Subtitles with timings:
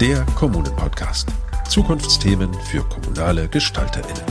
[0.00, 1.30] Der Kommunen-Podcast.
[1.70, 4.26] Zukunftsthemen für kommunale GestalterInnen.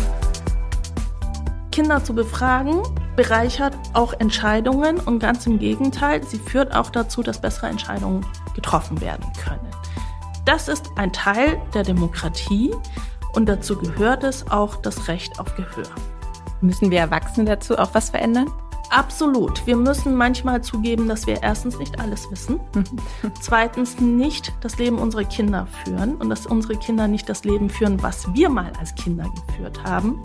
[1.71, 2.83] Kinder zu befragen
[3.15, 8.23] bereichert auch Entscheidungen und ganz im Gegenteil, sie führt auch dazu, dass bessere Entscheidungen
[8.53, 9.67] getroffen werden können.
[10.45, 12.71] Das ist ein Teil der Demokratie
[13.33, 15.89] und dazu gehört es auch das Recht auf Gehör.
[16.61, 18.51] Müssen wir Erwachsene dazu auch was verändern?
[18.95, 19.67] Absolut.
[19.67, 22.61] Wir müssen manchmal zugeben, dass wir erstens nicht alles wissen,
[23.41, 28.01] zweitens nicht das Leben unserer Kinder führen und dass unsere Kinder nicht das Leben führen,
[28.01, 30.23] was wir mal als Kinder geführt haben.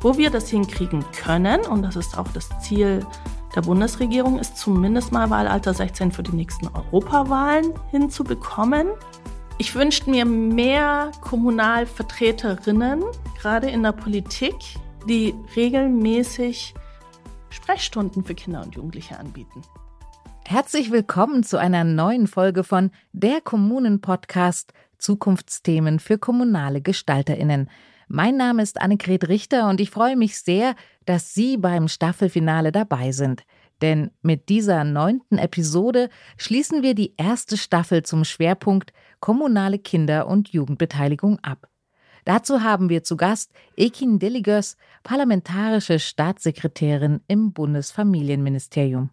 [0.00, 3.04] Wo wir das hinkriegen können, und das ist auch das Ziel
[3.56, 8.86] der Bundesregierung, ist zumindest mal Wahlalter 16 für die nächsten Europawahlen hinzubekommen.
[9.58, 13.02] Ich wünschte mir mehr Kommunalvertreterinnen,
[13.40, 14.54] gerade in der Politik,
[15.08, 16.74] die regelmäßig
[17.52, 19.62] Sprechstunden für Kinder und Jugendliche anbieten.
[20.46, 27.68] Herzlich willkommen zu einer neuen Folge von Der Kommunen-Podcast Zukunftsthemen für kommunale GestalterInnen.
[28.08, 30.74] Mein Name ist Annegret Richter und ich freue mich sehr,
[31.06, 33.44] dass Sie beim Staffelfinale dabei sind.
[33.82, 40.50] Denn mit dieser neunten Episode schließen wir die erste Staffel zum Schwerpunkt kommunale Kinder- und
[40.50, 41.68] Jugendbeteiligung ab.
[42.24, 49.10] Dazu haben wir zu Gast Ekin Deligös, parlamentarische Staatssekretärin im Bundesfamilienministerium.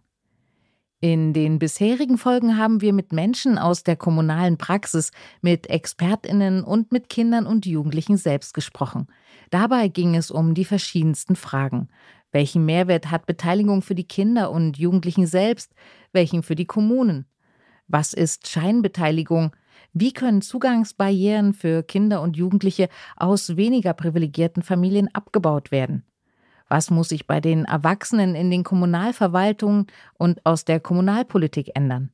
[1.02, 6.92] In den bisherigen Folgen haben wir mit Menschen aus der kommunalen Praxis, mit Expertinnen und
[6.92, 9.06] mit Kindern und Jugendlichen selbst gesprochen.
[9.48, 11.88] Dabei ging es um die verschiedensten Fragen.
[12.32, 15.72] Welchen Mehrwert hat Beteiligung für die Kinder und Jugendlichen selbst?
[16.12, 17.24] Welchen für die Kommunen?
[17.88, 19.52] Was ist Scheinbeteiligung?
[19.92, 26.04] Wie können Zugangsbarrieren für Kinder und Jugendliche aus weniger privilegierten Familien abgebaut werden?
[26.68, 29.88] Was muss sich bei den Erwachsenen in den Kommunalverwaltungen
[30.18, 32.10] und aus der Kommunalpolitik ändern?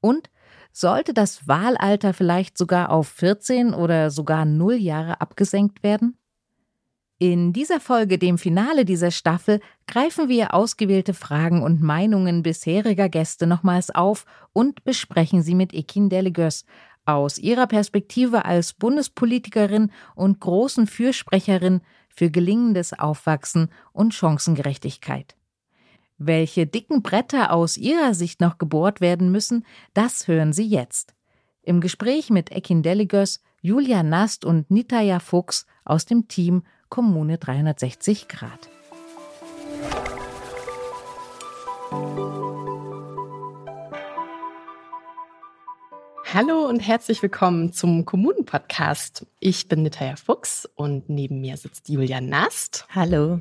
[0.00, 0.28] Und
[0.72, 6.18] sollte das Wahlalter vielleicht sogar auf 14 oder sogar 0 Jahre abgesenkt werden?
[7.18, 13.46] In dieser Folge, dem Finale dieser Staffel, greifen wir ausgewählte Fragen und Meinungen bisheriger Gäste
[13.46, 16.66] nochmals auf und besprechen sie mit Ekin Delegös,
[17.06, 25.36] aus ihrer Perspektive als Bundespolitikerin und großen Fürsprecherin für gelingendes Aufwachsen und Chancengerechtigkeit.
[26.16, 31.14] Welche dicken Bretter aus ihrer Sicht noch gebohrt werden müssen, das hören Sie jetzt.
[31.62, 38.28] Im Gespräch mit Ekin Deligös, Julia Nast und Nitaya Fuchs aus dem Team Kommune 360
[38.28, 38.73] Grad.
[46.34, 49.24] Hallo und herzlich willkommen zum Kommunen-Podcast.
[49.38, 52.88] Ich bin Nitaya Fuchs und neben mir sitzt Julia Nast.
[52.92, 53.40] Hallo.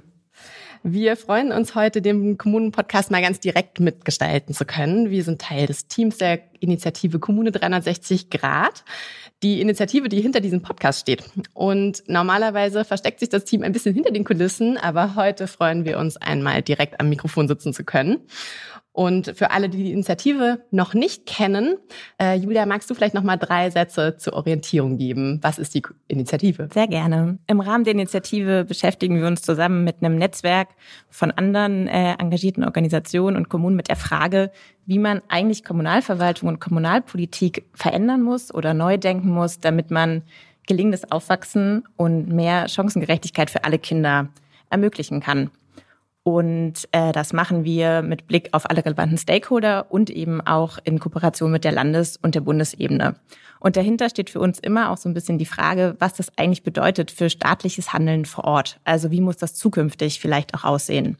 [0.83, 5.09] Wir freuen uns heute, den Kommunen-Podcast mal ganz direkt mitgestalten zu können.
[5.09, 8.83] Wir sind Teil des Teams der Initiative Kommune 360 Grad.
[9.43, 11.23] Die Initiative, die hinter diesem Podcast steht.
[11.53, 15.99] Und normalerweise versteckt sich das Team ein bisschen hinter den Kulissen, aber heute freuen wir
[15.99, 18.21] uns einmal direkt am Mikrofon sitzen zu können.
[18.93, 21.77] Und für alle, die die Initiative noch nicht kennen,
[22.21, 25.39] äh, Julia, magst du vielleicht noch mal drei Sätze zur Orientierung geben?
[25.41, 26.69] Was ist die Initiative?
[26.71, 27.39] Sehr gerne.
[27.47, 30.69] Im Rahmen der Initiative beschäftigen wir uns zusammen mit einem Netzwerk
[31.09, 34.51] von anderen äh, engagierten Organisationen und Kommunen mit der Frage,
[34.85, 40.23] wie man eigentlich Kommunalverwaltung und Kommunalpolitik verändern muss oder neu denken muss, damit man
[40.67, 44.29] gelingendes Aufwachsen und mehr Chancengerechtigkeit für alle Kinder
[44.69, 45.51] ermöglichen kann.
[46.23, 50.99] Und äh, das machen wir mit Blick auf alle relevanten Stakeholder und eben auch in
[50.99, 53.15] Kooperation mit der Landes- und der Bundesebene.
[53.59, 56.63] Und dahinter steht für uns immer auch so ein bisschen die Frage, was das eigentlich
[56.63, 58.79] bedeutet für staatliches Handeln vor Ort.
[58.85, 61.17] Also wie muss das zukünftig vielleicht auch aussehen?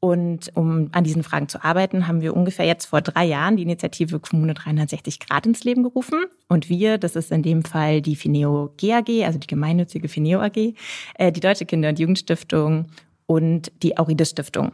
[0.00, 3.64] Und um an diesen Fragen zu arbeiten, haben wir ungefähr jetzt vor drei Jahren die
[3.64, 6.24] Initiative Kommune 360 Grad ins Leben gerufen.
[6.48, 10.74] Und wir, das ist in dem Fall die Fineo GAG, also die gemeinnützige Fineo AG,
[11.14, 12.86] äh, die Deutsche Kinder- und Jugendstiftung
[13.26, 14.72] und die Aurides Stiftung.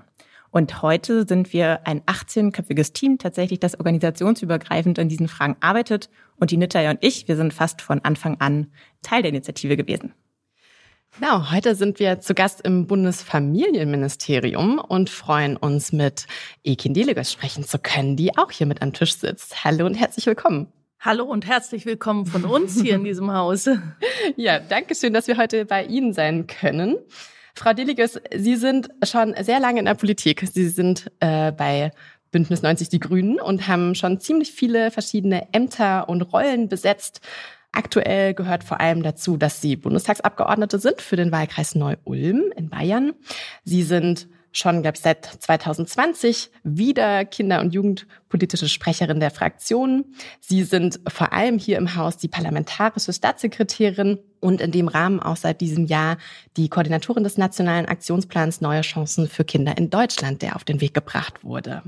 [0.52, 6.08] Und heute sind wir ein 18-köpfiges Team, tatsächlich das organisationsübergreifend an diesen Fragen arbeitet.
[6.36, 8.68] Und die Nitaya und ich, wir sind fast von Anfang an
[9.02, 10.14] Teil der Initiative gewesen.
[11.18, 16.26] Genau, heute sind wir zu Gast im Bundesfamilienministerium und freuen uns mit
[16.62, 19.64] Ekin Delegas sprechen zu können, die auch hier mit am Tisch sitzt.
[19.64, 20.70] Hallo und herzlich willkommen.
[21.00, 23.66] Hallo und herzlich willkommen von uns hier in diesem Haus.
[24.36, 26.96] Ja, danke schön, dass wir heute bei Ihnen sein können.
[27.54, 30.46] Frau Deliges, Sie sind schon sehr lange in der Politik.
[30.52, 31.92] Sie sind äh, bei
[32.30, 37.22] Bündnis 90 Die Grünen und haben schon ziemlich viele verschiedene Ämter und Rollen besetzt.
[37.76, 43.12] Aktuell gehört vor allem dazu, dass Sie Bundestagsabgeordnete sind für den Wahlkreis Neu-Ulm in Bayern.
[43.64, 50.06] Sie sind schon, glaube ich, seit 2020 wieder Kinder- und Jugendpolitische Sprecherin der Fraktion.
[50.40, 55.36] Sie sind vor allem hier im Haus die parlamentarische Staatssekretärin und in dem Rahmen auch
[55.36, 56.16] seit diesem Jahr
[56.56, 60.94] die Koordinatorin des Nationalen Aktionsplans Neue Chancen für Kinder in Deutschland, der auf den Weg
[60.94, 61.82] gebracht wurde.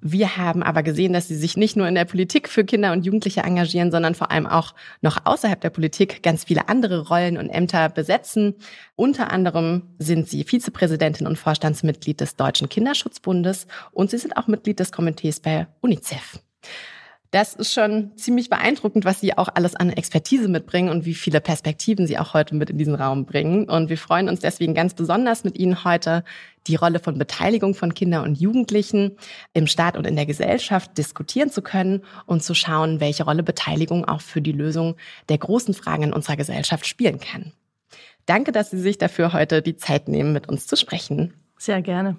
[0.00, 3.04] Wir haben aber gesehen, dass sie sich nicht nur in der Politik für Kinder und
[3.04, 7.50] Jugendliche engagieren, sondern vor allem auch noch außerhalb der Politik ganz viele andere Rollen und
[7.50, 8.54] Ämter besetzen.
[8.94, 14.78] Unter anderem sind sie Vizepräsidentin und Vorstandsmitglied des Deutschen Kinderschutzbundes und sie sind auch Mitglied
[14.78, 16.38] des Komitees bei UNICEF.
[17.30, 21.42] Das ist schon ziemlich beeindruckend, was Sie auch alles an Expertise mitbringen und wie viele
[21.42, 23.68] Perspektiven Sie auch heute mit in diesen Raum bringen.
[23.68, 26.24] Und wir freuen uns deswegen ganz besonders mit Ihnen heute
[26.68, 29.16] die Rolle von Beteiligung von Kindern und Jugendlichen
[29.54, 34.04] im Staat und in der Gesellschaft diskutieren zu können und zu schauen, welche Rolle Beteiligung
[34.04, 34.96] auch für die Lösung
[35.28, 37.52] der großen Fragen in unserer Gesellschaft spielen kann.
[38.26, 41.32] Danke, dass Sie sich dafür heute die Zeit nehmen, mit uns zu sprechen.
[41.56, 42.16] Sehr gerne.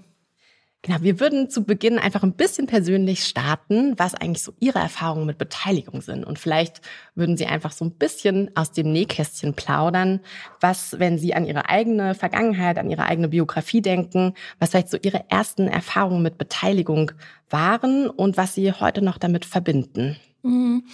[0.82, 5.26] Genau, wir würden zu Beginn einfach ein bisschen persönlich starten, was eigentlich so Ihre Erfahrungen
[5.26, 6.24] mit Beteiligung sind.
[6.24, 6.80] Und vielleicht
[7.16, 10.22] würden Sie einfach so ein bisschen aus dem Nähkästchen plaudern,
[10.62, 14.98] was, wenn Sie an Ihre eigene Vergangenheit, an Ihre eigene Biografie denken, was vielleicht so
[15.02, 17.12] Ihre ersten Erfahrungen mit Beteiligung
[17.50, 20.16] waren und was Sie heute noch damit verbinden.
[20.44, 20.86] Mhm.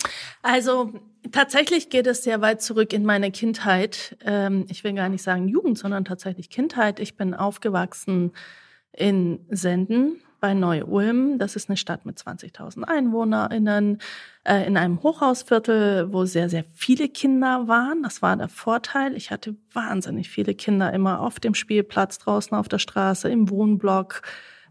[0.41, 0.93] Also
[1.31, 4.15] Tatsächlich geht es sehr weit zurück in meine Kindheit.
[4.23, 6.99] Ähm, ich will gar nicht sagen Jugend, sondern tatsächlich Kindheit.
[6.99, 8.31] Ich bin aufgewachsen
[8.97, 11.39] in Senden bei Neu-Ulm.
[11.39, 13.99] Das ist eine Stadt mit 20.000 EinwohnerInnen
[14.43, 18.03] äh, in einem Hochhausviertel, wo sehr, sehr viele Kinder waren.
[18.03, 19.15] Das war der Vorteil.
[19.15, 24.21] Ich hatte wahnsinnig viele Kinder immer auf dem Spielplatz, draußen auf der Straße, im Wohnblock,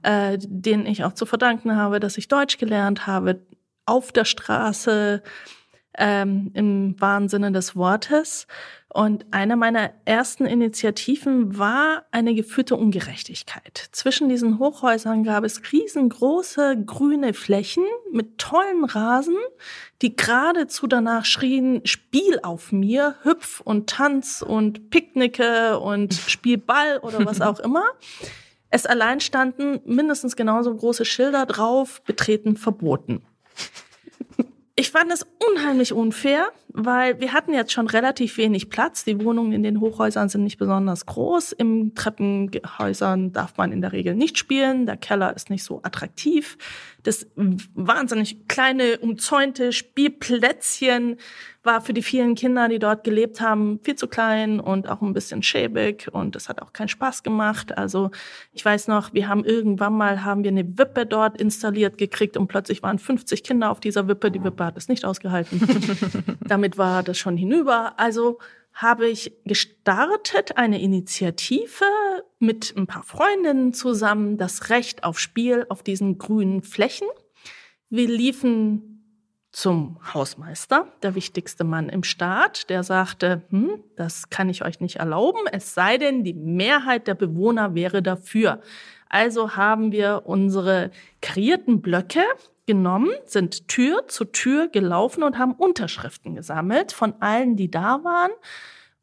[0.02, 3.40] äh, denen ich auch zu verdanken habe, dass ich Deutsch gelernt habe,
[3.86, 5.22] auf der Straße,
[5.98, 8.46] ähm, im wahren Sinne des Wortes.
[8.94, 13.88] Und eine meiner ersten Initiativen war eine geführte Ungerechtigkeit.
[13.90, 17.82] Zwischen diesen Hochhäusern gab es riesengroße grüne Flächen
[18.12, 19.34] mit tollen Rasen,
[20.00, 26.98] die geradezu danach schrien, Spiel auf mir, hüpf und tanz und Picknicke und Spiel Ball
[26.98, 27.82] oder was auch immer.
[28.70, 33.22] Es allein standen mindestens genauso große Schilder drauf, betreten verboten.
[34.76, 39.04] Ich fand es unheimlich unfair, weil wir hatten jetzt schon relativ wenig Platz.
[39.04, 41.52] Die Wohnungen in den Hochhäusern sind nicht besonders groß.
[41.52, 44.84] Im Treppenhäusern darf man in der Regel nicht spielen.
[44.84, 46.58] Der Keller ist nicht so attraktiv.
[47.04, 51.18] Das wahnsinnig kleine, umzäunte Spielplätzchen
[51.64, 55.12] war für die vielen Kinder, die dort gelebt haben, viel zu klein und auch ein
[55.12, 57.76] bisschen schäbig und das hat auch keinen Spaß gemacht.
[57.76, 58.10] Also
[58.52, 62.48] ich weiß noch, wir haben irgendwann mal haben wir eine Wippe dort installiert gekriegt und
[62.48, 64.30] plötzlich waren 50 Kinder auf dieser Wippe.
[64.30, 65.60] Die Wippe hat es nicht ausgehalten.
[66.46, 67.94] Damit war das schon hinüber.
[67.98, 68.38] Also
[68.72, 71.84] habe ich gestartet eine Initiative
[72.38, 77.06] mit ein paar Freundinnen zusammen, das Recht auf Spiel auf diesen grünen Flächen.
[77.88, 78.94] Wir liefen
[79.52, 84.96] zum Hausmeister, der wichtigste Mann im Staat, der sagte, hm, das kann ich euch nicht
[84.96, 88.60] erlauben, es sei denn, die Mehrheit der Bewohner wäre dafür.
[89.08, 90.90] Also haben wir unsere
[91.22, 92.24] karierten Blöcke
[92.66, 98.30] genommen, sind Tür zu Tür gelaufen und haben Unterschriften gesammelt von allen, die da waren.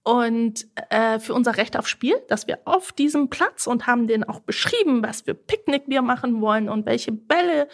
[0.03, 4.23] Und äh, für unser Recht auf Spiel, dass wir auf diesem Platz und haben denen
[4.23, 7.67] auch beschrieben, was für Picknick wir machen wollen und welche Bälle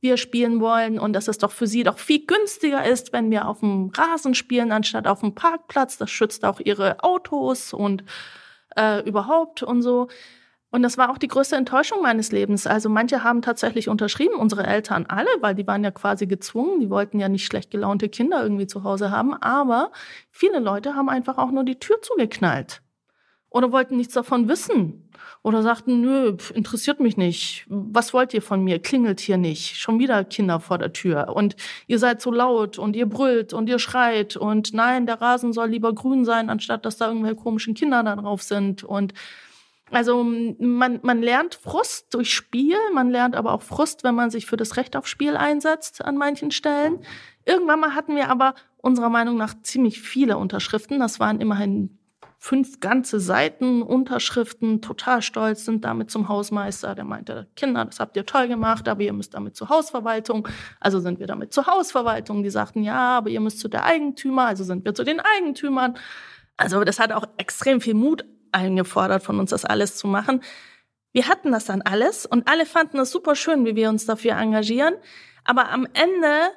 [0.00, 3.48] wir spielen wollen und dass es doch für sie doch viel günstiger ist, wenn wir
[3.48, 5.98] auf dem Rasen spielen, anstatt auf dem Parkplatz.
[5.98, 8.04] Das schützt auch ihre Autos und
[8.76, 10.08] äh, überhaupt und so.
[10.74, 12.66] Und das war auch die größte Enttäuschung meines Lebens.
[12.66, 16.90] Also manche haben tatsächlich unterschrieben, unsere Eltern alle, weil die waren ja quasi gezwungen, die
[16.90, 19.34] wollten ja nicht schlecht gelaunte Kinder irgendwie zu Hause haben.
[19.34, 19.92] Aber
[20.32, 22.82] viele Leute haben einfach auch nur die Tür zugeknallt
[23.50, 25.08] oder wollten nichts davon wissen
[25.44, 27.66] oder sagten, nö, interessiert mich nicht.
[27.68, 28.80] Was wollt ihr von mir?
[28.80, 29.76] Klingelt hier nicht.
[29.76, 31.54] Schon wieder Kinder vor der Tür und
[31.86, 35.68] ihr seid so laut und ihr brüllt und ihr schreit und nein, der Rasen soll
[35.68, 39.14] lieber grün sein, anstatt dass da irgendwelche komischen Kinder da drauf sind und
[39.94, 44.46] also man, man lernt Frust durch Spiel, man lernt aber auch Frust, wenn man sich
[44.46, 46.98] für das Recht auf Spiel einsetzt an manchen Stellen.
[47.44, 50.98] Irgendwann mal hatten wir aber unserer Meinung nach ziemlich viele Unterschriften.
[50.98, 51.96] Das waren immerhin
[52.40, 56.96] fünf ganze Seiten Unterschriften, total stolz, sind damit zum Hausmeister.
[56.96, 60.48] Der meinte, Kinder, das habt ihr toll gemacht, aber ihr müsst damit zur Hausverwaltung.
[60.80, 62.42] Also sind wir damit zur Hausverwaltung.
[62.42, 65.96] Die sagten, ja, aber ihr müsst zu der Eigentümer, also sind wir zu den Eigentümern.
[66.56, 70.42] Also das hat auch extrem viel Mut eingefordert von uns, das alles zu machen.
[71.12, 74.32] Wir hatten das dann alles und alle fanden es super schön, wie wir uns dafür
[74.32, 74.94] engagieren.
[75.44, 76.50] Aber am Ende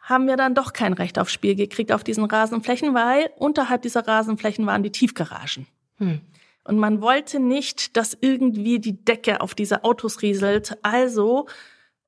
[0.00, 4.06] haben wir dann doch kein Recht aufs Spiel gekriegt auf diesen Rasenflächen, weil unterhalb dieser
[4.06, 5.66] Rasenflächen waren die Tiefgaragen.
[5.96, 6.20] Hm.
[6.64, 10.76] Und man wollte nicht, dass irgendwie die Decke auf diese Autos rieselt.
[10.82, 11.46] Also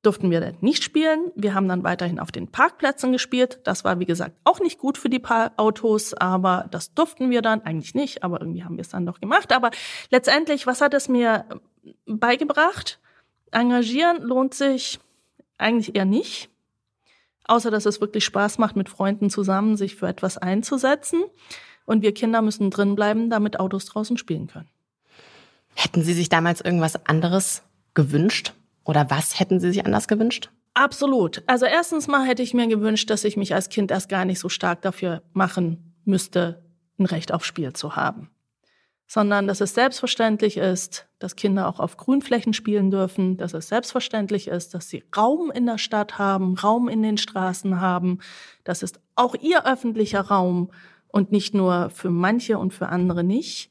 [0.07, 1.33] durften wir nicht spielen.
[1.35, 3.59] Wir haben dann weiterhin auf den Parkplätzen gespielt.
[3.65, 5.21] Das war, wie gesagt, auch nicht gut für die
[5.57, 9.19] Autos, aber das durften wir dann eigentlich nicht, aber irgendwie haben wir es dann doch
[9.19, 9.51] gemacht.
[9.51, 9.69] Aber
[10.09, 11.43] letztendlich, was hat es mir
[12.05, 13.01] beigebracht?
[13.51, 15.01] Engagieren lohnt sich
[15.57, 16.49] eigentlich eher nicht.
[17.43, 21.25] Außer, dass es wirklich Spaß macht, mit Freunden zusammen sich für etwas einzusetzen.
[21.85, 24.69] Und wir Kinder müssen drin bleiben, damit Autos draußen spielen können.
[25.75, 28.53] Hätten Sie sich damals irgendwas anderes gewünscht?
[28.87, 30.49] Oder was hätten Sie sich anders gewünscht?
[30.73, 31.43] Absolut.
[31.45, 34.39] Also erstens mal hätte ich mir gewünscht, dass ich mich als Kind erst gar nicht
[34.39, 36.63] so stark dafür machen müsste,
[36.97, 38.29] ein Recht auf Spiel zu haben.
[39.05, 44.47] Sondern dass es selbstverständlich ist, dass Kinder auch auf Grünflächen spielen dürfen, dass es selbstverständlich
[44.47, 48.19] ist, dass sie Raum in der Stadt haben, Raum in den Straßen haben.
[48.63, 50.71] Das ist auch ihr öffentlicher Raum
[51.07, 53.69] und nicht nur für manche und für andere nicht.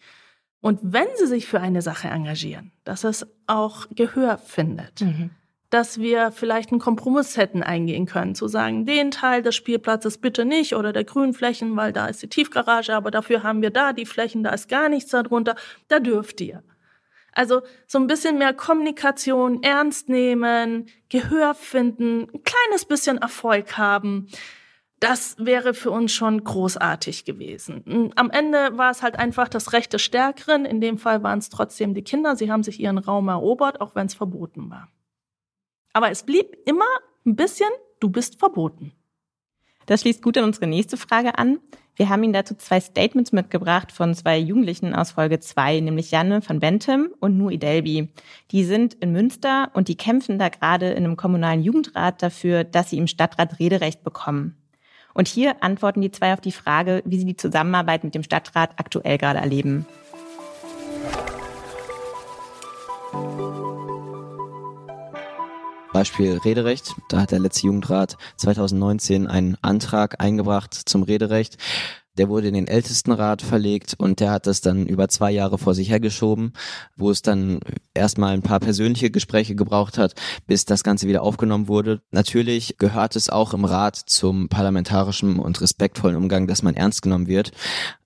[0.61, 5.01] Und wenn sie sich für eine Sache engagieren, dass es auch Gehör findet.
[5.01, 5.31] Mhm.
[5.71, 10.45] Dass wir vielleicht einen Kompromiss hätten eingehen können, zu sagen, den Teil des Spielplatzes bitte
[10.45, 14.07] nicht oder der Grünflächen, weil da ist die Tiefgarage, aber dafür haben wir da die
[14.07, 15.57] Flächen, da ist gar nichts darunter,
[15.89, 16.63] da dürft ihr.
[17.33, 24.29] Also so ein bisschen mehr Kommunikation, ernst nehmen, Gehör finden, ein kleines bisschen Erfolg haben
[25.01, 28.13] das wäre für uns schon großartig gewesen.
[28.17, 30.65] Am Ende war es halt einfach das Recht des Stärkeren.
[30.65, 32.35] In dem Fall waren es trotzdem die Kinder.
[32.37, 34.89] Sie haben sich ihren Raum erobert, auch wenn es verboten war.
[35.93, 36.87] Aber es blieb immer
[37.27, 37.69] ein bisschen,
[38.01, 38.93] du bist verboten.
[39.85, 41.61] Das schließt gut an unsere nächste Frage an.
[41.95, 46.43] Wir haben Ihnen dazu zwei Statements mitgebracht von zwei Jugendlichen aus Folge 2, nämlich Janne
[46.43, 48.09] von Bentham und Nui Delby.
[48.51, 52.91] Die sind in Münster und die kämpfen da gerade in einem kommunalen Jugendrat dafür, dass
[52.91, 54.57] sie im Stadtrat Rederecht bekommen.
[55.17, 58.73] Und hier antworten die zwei auf die Frage, wie sie die Zusammenarbeit mit dem Stadtrat
[58.77, 59.87] aktuell gerade erleben.
[65.95, 66.95] Beispiel Rederecht.
[67.09, 71.57] Da hat der letzte Jugendrat 2019 einen Antrag eingebracht zum Rederecht.
[72.19, 75.75] Der wurde in den Ältestenrat verlegt und der hat das dann über zwei Jahre vor
[75.75, 76.53] sich hergeschoben,
[76.97, 77.61] wo es dann
[77.95, 80.15] erstmal ein paar persönliche Gespräche gebraucht hat,
[80.47, 82.01] bis das Ganze wieder aufgenommen wurde.
[82.11, 87.27] Natürlich gehört es auch im Rat zum parlamentarischen und respektvollen Umgang, dass man ernst genommen
[87.27, 87.53] wird.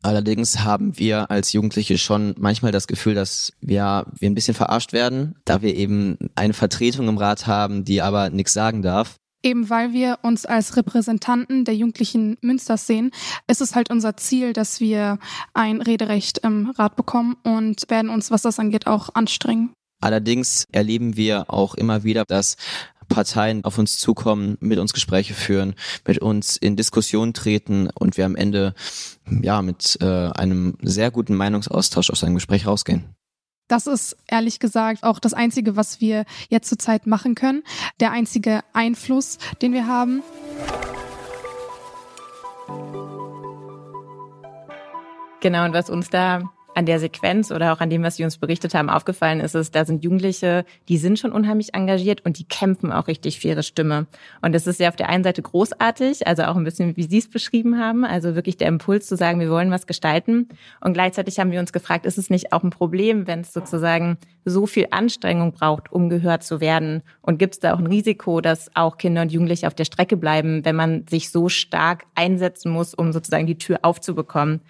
[0.03, 4.93] Allerdings haben wir als Jugendliche schon manchmal das Gefühl, dass wir, wir ein bisschen verarscht
[4.93, 9.20] werden, da wir eben eine Vertretung im Rat haben, die aber nichts sagen darf.
[9.43, 13.11] Eben weil wir uns als Repräsentanten der Jugendlichen Münsters sehen,
[13.47, 15.19] ist es halt unser Ziel, dass wir
[15.55, 19.73] ein Rederecht im Rat bekommen und werden uns, was das angeht, auch anstrengen.
[20.03, 22.57] Allerdings erleben wir auch immer wieder, dass
[23.11, 25.75] Parteien auf uns zukommen, mit uns Gespräche führen,
[26.07, 28.73] mit uns in Diskussionen treten und wir am Ende
[29.43, 33.15] ja mit äh, einem sehr guten Meinungsaustausch aus einem Gespräch rausgehen.
[33.71, 37.63] Das ist ehrlich gesagt auch das Einzige, was wir jetzt zurzeit machen können.
[38.01, 40.25] Der einzige Einfluss, den wir haben.
[45.41, 48.39] Genau, und was uns da an der Sequenz oder auch an dem, was Sie uns
[48.39, 52.45] berichtet haben, aufgefallen ist, ist, da sind Jugendliche, die sind schon unheimlich engagiert und die
[52.45, 54.07] kämpfen auch richtig für ihre Stimme.
[54.43, 57.19] Und das ist ja auf der einen Seite großartig, also auch ein bisschen, wie Sie
[57.19, 60.49] es beschrieben haben, also wirklich der Impuls zu sagen, wir wollen was gestalten.
[60.81, 64.19] Und gleichzeitig haben wir uns gefragt, ist es nicht auch ein Problem, wenn es sozusagen
[64.45, 67.03] so viel Anstrengung braucht, um gehört zu werden?
[67.23, 70.17] Und gibt es da auch ein Risiko, dass auch Kinder und Jugendliche auf der Strecke
[70.17, 74.61] bleiben, wenn man sich so stark einsetzen muss, um sozusagen die Tür aufzubekommen?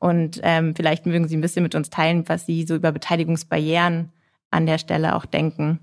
[0.00, 4.12] Und ähm, vielleicht mögen Sie ein bisschen mit uns teilen, was Sie so über Beteiligungsbarrieren
[4.50, 5.80] an der Stelle auch denken.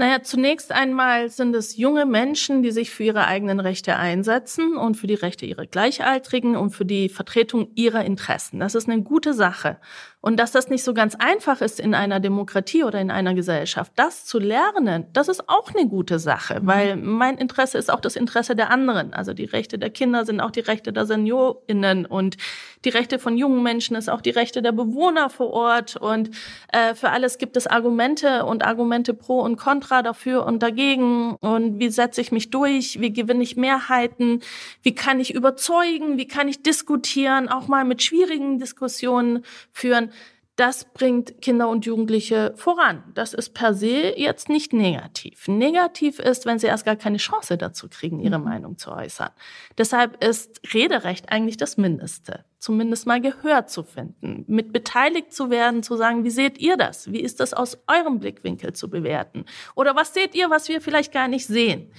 [0.00, 4.96] Naja, zunächst einmal sind es junge Menschen, die sich für ihre eigenen Rechte einsetzen und
[4.96, 8.60] für die Rechte ihrer Gleichaltrigen und für die Vertretung ihrer Interessen.
[8.60, 9.76] Das ist eine gute Sache.
[10.22, 13.92] Und dass das nicht so ganz einfach ist in einer Demokratie oder in einer Gesellschaft,
[13.96, 16.66] das zu lernen, das ist auch eine gute Sache, mhm.
[16.66, 19.14] weil mein Interesse ist auch das Interesse der anderen.
[19.14, 22.36] Also die Rechte der Kinder sind auch die Rechte der SeniorInnen und
[22.84, 25.96] die Rechte von jungen Menschen ist auch die Rechte der Bewohner vor Ort.
[25.96, 26.30] Und
[26.72, 31.36] äh, für alles gibt es Argumente und Argumente pro und contra dafür und dagegen.
[31.40, 34.40] Und wie setze ich mich durch, wie gewinne ich Mehrheiten,
[34.82, 40.09] wie kann ich überzeugen, wie kann ich diskutieren, auch mal mit schwierigen Diskussionen führen
[40.60, 43.02] das bringt Kinder und Jugendliche voran.
[43.14, 45.48] Das ist per se jetzt nicht negativ.
[45.48, 48.44] Negativ ist, wenn sie erst gar keine Chance dazu kriegen, ihre mhm.
[48.44, 49.30] Meinung zu äußern.
[49.78, 52.44] Deshalb ist Rederecht eigentlich das Mindeste.
[52.58, 57.10] Zumindest mal Gehör zu finden, mit beteiligt zu werden, zu sagen, wie seht ihr das?
[57.10, 59.46] Wie ist das aus eurem Blickwinkel zu bewerten?
[59.76, 61.90] Oder was seht ihr, was wir vielleicht gar nicht sehen?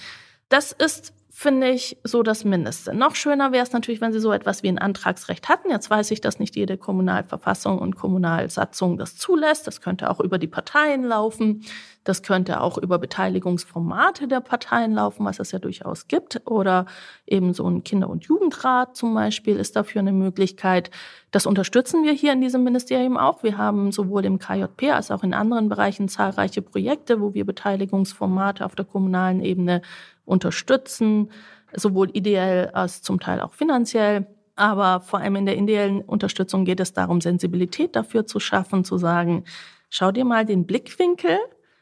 [0.50, 2.94] Das ist finde ich so das Mindeste.
[2.94, 5.72] Noch schöner wäre es natürlich, wenn Sie so etwas wie ein Antragsrecht hatten.
[5.72, 9.66] Jetzt weiß ich, dass nicht jede Kommunalverfassung und Kommunalsatzung das zulässt.
[9.66, 11.64] Das könnte auch über die Parteien laufen.
[12.04, 16.42] Das könnte auch über Beteiligungsformate der Parteien laufen, was es ja durchaus gibt.
[16.46, 16.88] Oder
[17.28, 20.90] eben so ein Kinder- und Jugendrat zum Beispiel ist dafür eine Möglichkeit.
[21.30, 23.44] Das unterstützen wir hier in diesem Ministerium auch.
[23.44, 28.66] Wir haben sowohl im KJP als auch in anderen Bereichen zahlreiche Projekte, wo wir Beteiligungsformate
[28.66, 29.84] auf der kommunalen Ebene
[30.26, 31.30] unterstützen,
[31.74, 34.26] sowohl ideell als zum Teil auch finanziell.
[34.56, 38.98] Aber vor allem in der ideellen Unterstützung geht es darum, Sensibilität dafür zu schaffen, zu
[38.98, 39.46] sagen,
[39.90, 41.38] schau dir mal den Blickwinkel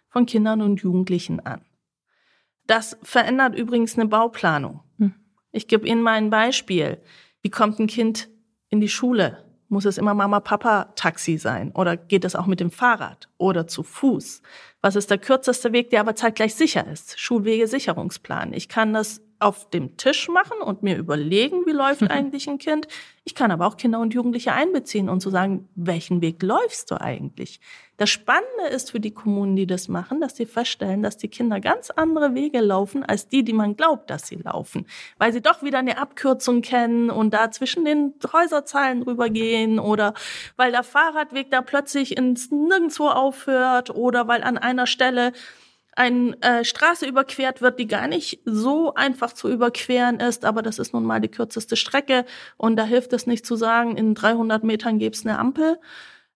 [0.10, 1.62] von Kindern und Jugendlichen an.
[2.68, 4.82] Das verändert übrigens eine Bauplanung.
[4.98, 5.16] Hm.
[5.52, 7.00] Ich gebe Ihnen mal ein Beispiel.
[7.42, 8.30] Wie kommt ein Kind
[8.70, 9.46] in die Schule?
[9.70, 11.72] Muss es immer Mama-Papa-Taxi sein?
[11.74, 14.42] Oder geht es auch mit dem Fahrrad oder zu Fuß?
[14.82, 17.20] Was ist der kürzeste Weg, der aber zeitgleich sicher ist?
[17.20, 18.54] Schulwege-Sicherungsplan.
[18.54, 22.88] Ich kann das auf dem Tisch machen und mir überlegen, wie läuft eigentlich ein Kind.
[23.24, 26.92] Ich kann aber auch Kinder und Jugendliche einbeziehen und zu so sagen, welchen Weg läufst
[26.92, 27.60] du eigentlich?
[28.00, 31.60] Das Spannende ist für die Kommunen, die das machen, dass sie feststellen, dass die Kinder
[31.60, 34.88] ganz andere Wege laufen als die, die man glaubt, dass sie laufen,
[35.18, 40.14] weil sie doch wieder eine Abkürzung kennen und da zwischen den Häuserzeilen rübergehen oder
[40.56, 45.34] weil der Fahrradweg da plötzlich ins Nirgendwo aufhört oder weil an einer Stelle
[45.94, 50.80] eine äh, Straße überquert wird, die gar nicht so einfach zu überqueren ist, aber das
[50.80, 52.24] ist nun mal die kürzeste Strecke
[52.56, 55.78] und da hilft es nicht zu sagen, in 300 Metern gäbe es eine Ampel.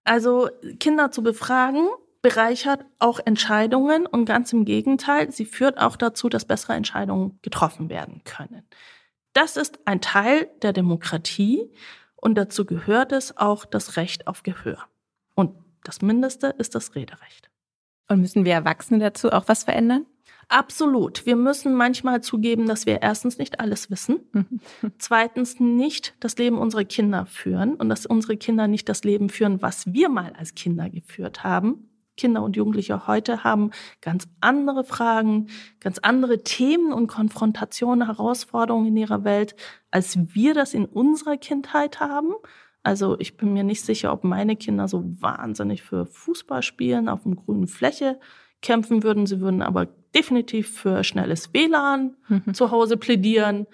[0.03, 1.87] Also Kinder zu befragen
[2.21, 7.89] bereichert auch Entscheidungen und ganz im Gegenteil, sie führt auch dazu, dass bessere Entscheidungen getroffen
[7.89, 8.63] werden können.
[9.33, 11.71] Das ist ein Teil der Demokratie
[12.15, 14.77] und dazu gehört es auch das Recht auf Gehör.
[15.35, 17.49] Und das Mindeste ist das Rederecht.
[18.07, 20.05] Und müssen wir Erwachsene dazu auch was verändern?
[20.53, 21.25] Absolut.
[21.25, 24.19] Wir müssen manchmal zugeben, dass wir erstens nicht alles wissen,
[24.99, 29.63] zweitens nicht das Leben unserer Kinder führen und dass unsere Kinder nicht das Leben führen,
[29.63, 31.89] was wir mal als Kinder geführt haben.
[32.17, 35.47] Kinder und Jugendliche heute haben ganz andere Fragen,
[35.79, 39.55] ganz andere Themen und Konfrontationen, Herausforderungen in ihrer Welt,
[39.89, 42.31] als wir das in unserer Kindheit haben.
[42.83, 47.25] Also ich bin mir nicht sicher, ob meine Kinder so wahnsinnig für Fußball spielen auf
[47.25, 48.19] einer grünen Fläche
[48.61, 49.25] kämpfen würden.
[49.25, 52.53] Sie würden aber definitiv für schnelles WLAN mhm.
[52.53, 53.67] zu Hause plädieren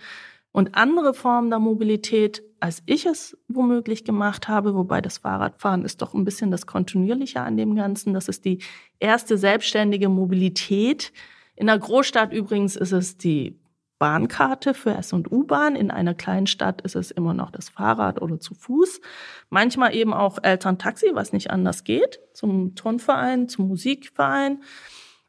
[0.51, 6.01] und andere Formen der Mobilität, als ich es womöglich gemacht habe, wobei das Fahrradfahren ist
[6.01, 8.13] doch ein bisschen das Kontinuierliche an dem Ganzen.
[8.13, 8.59] Das ist die
[8.99, 11.13] erste selbstständige Mobilität.
[11.55, 13.59] In der Großstadt übrigens ist es die
[13.99, 15.75] Bahnkarte für S- und U-Bahn.
[15.75, 19.01] In einer kleinen Stadt ist es immer noch das Fahrrad oder zu Fuß.
[19.49, 24.63] Manchmal eben auch Elterntaxi, was nicht anders geht, zum Turnverein, zum Musikverein.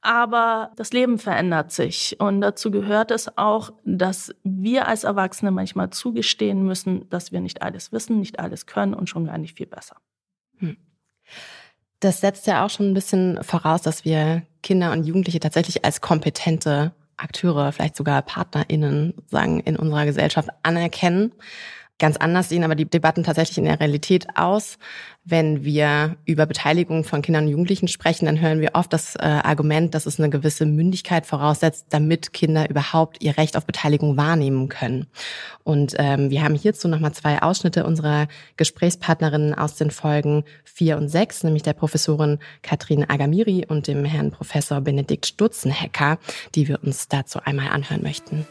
[0.03, 5.91] Aber das Leben verändert sich und dazu gehört es auch, dass wir als Erwachsene manchmal
[5.91, 9.67] zugestehen müssen, dass wir nicht alles wissen, nicht alles können und schon gar nicht viel
[9.67, 9.97] besser.
[10.59, 10.79] Hm.
[12.01, 16.01] Das setzt ja auch schon ein bisschen voraus, dass wir Kinder und Jugendliche tatsächlich als
[16.01, 21.33] kompetente Akteure, vielleicht sogar PartnerInnen sagen, in unserer Gesellschaft anerkennen.
[22.01, 24.79] Ganz anders sehen aber die Debatten tatsächlich in der Realität aus.
[25.23, 29.21] Wenn wir über Beteiligung von Kindern und Jugendlichen sprechen, dann hören wir oft das äh,
[29.21, 34.71] Argument, dass es eine gewisse Mündigkeit voraussetzt, damit Kinder überhaupt ihr Recht auf Beteiligung wahrnehmen
[34.71, 35.09] können.
[35.63, 41.11] Und ähm, wir haben hierzu nochmal zwei Ausschnitte unserer Gesprächspartnerinnen aus den Folgen vier und
[41.11, 46.19] sechs, nämlich der Professorin Katrin Agamiri und dem Herrn Professor Benedikt Stutzenhecker,
[46.55, 48.47] die wir uns dazu einmal anhören möchten.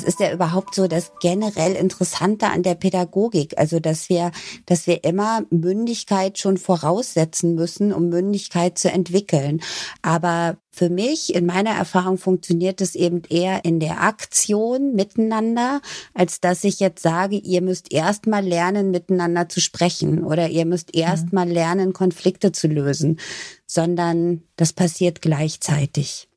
[0.00, 3.58] Das ist ja überhaupt so das generell Interessante an der Pädagogik.
[3.58, 4.30] Also, dass wir,
[4.64, 9.60] dass wir immer Mündigkeit schon voraussetzen müssen, um Mündigkeit zu entwickeln.
[10.00, 15.82] Aber für mich, in meiner Erfahrung, funktioniert es eben eher in der Aktion miteinander,
[16.14, 20.64] als dass ich jetzt sage, ihr müsst erst mal lernen, miteinander zu sprechen oder ihr
[20.64, 21.30] müsst erst mhm.
[21.34, 23.20] mal lernen, Konflikte zu lösen,
[23.66, 26.29] sondern das passiert gleichzeitig.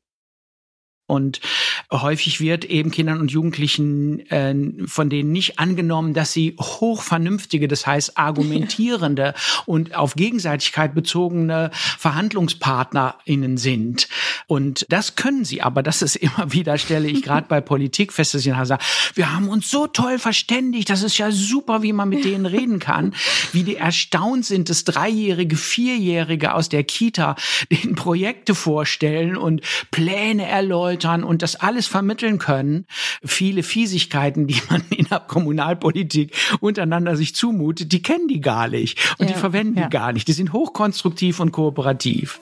[1.13, 1.41] Und
[1.91, 4.56] häufig wird eben Kindern und Jugendlichen äh,
[4.88, 9.36] von denen nicht angenommen, dass sie hochvernünftige, das heißt argumentierende
[9.67, 14.08] und auf Gegenseitigkeit bezogene VerhandlungspartnerInnen sind.
[14.47, 18.34] Und das können sie, aber das ist immer wieder, stelle ich gerade bei Politik fest,
[18.34, 22.10] dass sie sagen, wir haben uns so toll verständigt, das ist ja super, wie man
[22.10, 23.13] mit denen reden kann,
[23.52, 27.36] wie die erstaunt sind, dass Dreijährige, Vierjährige aus der Kita
[27.69, 32.85] den Projekte vorstellen und Pläne erläutern erläutern und das alles vermitteln können.
[33.23, 39.15] Viele Fiesigkeiten, die man in der Kommunalpolitik untereinander sich zumutet, die kennen die gar nicht
[39.17, 39.85] und ja, die verwenden ja.
[39.85, 40.27] die gar nicht.
[40.27, 42.39] Die sind hochkonstruktiv und kooperativ.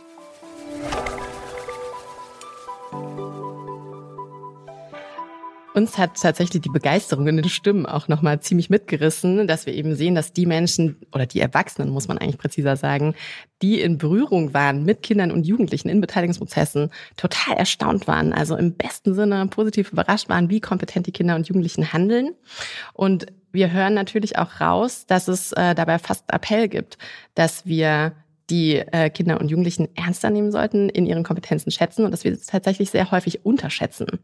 [5.74, 9.96] Uns hat tatsächlich die Begeisterung in den Stimmen auch nochmal ziemlich mitgerissen, dass wir eben
[9.96, 13.16] sehen, dass die Menschen oder die Erwachsenen, muss man eigentlich präziser sagen,
[13.62, 18.34] die in Berührung waren mit Kindern und Jugendlichen in Beteiligungsprozessen, total erstaunt waren.
[18.34, 22.32] Also im besten Sinne positiv überrascht waren, wie kompetent die Kinder und Jugendlichen handeln.
[22.92, 26.98] Und wir hören natürlich auch raus, dass es äh, dabei fast Appell gibt,
[27.34, 28.12] dass wir
[28.50, 32.34] die äh, Kinder und Jugendlichen ernster nehmen sollten, in ihren Kompetenzen schätzen und dass wir
[32.34, 34.20] es tatsächlich sehr häufig unterschätzen.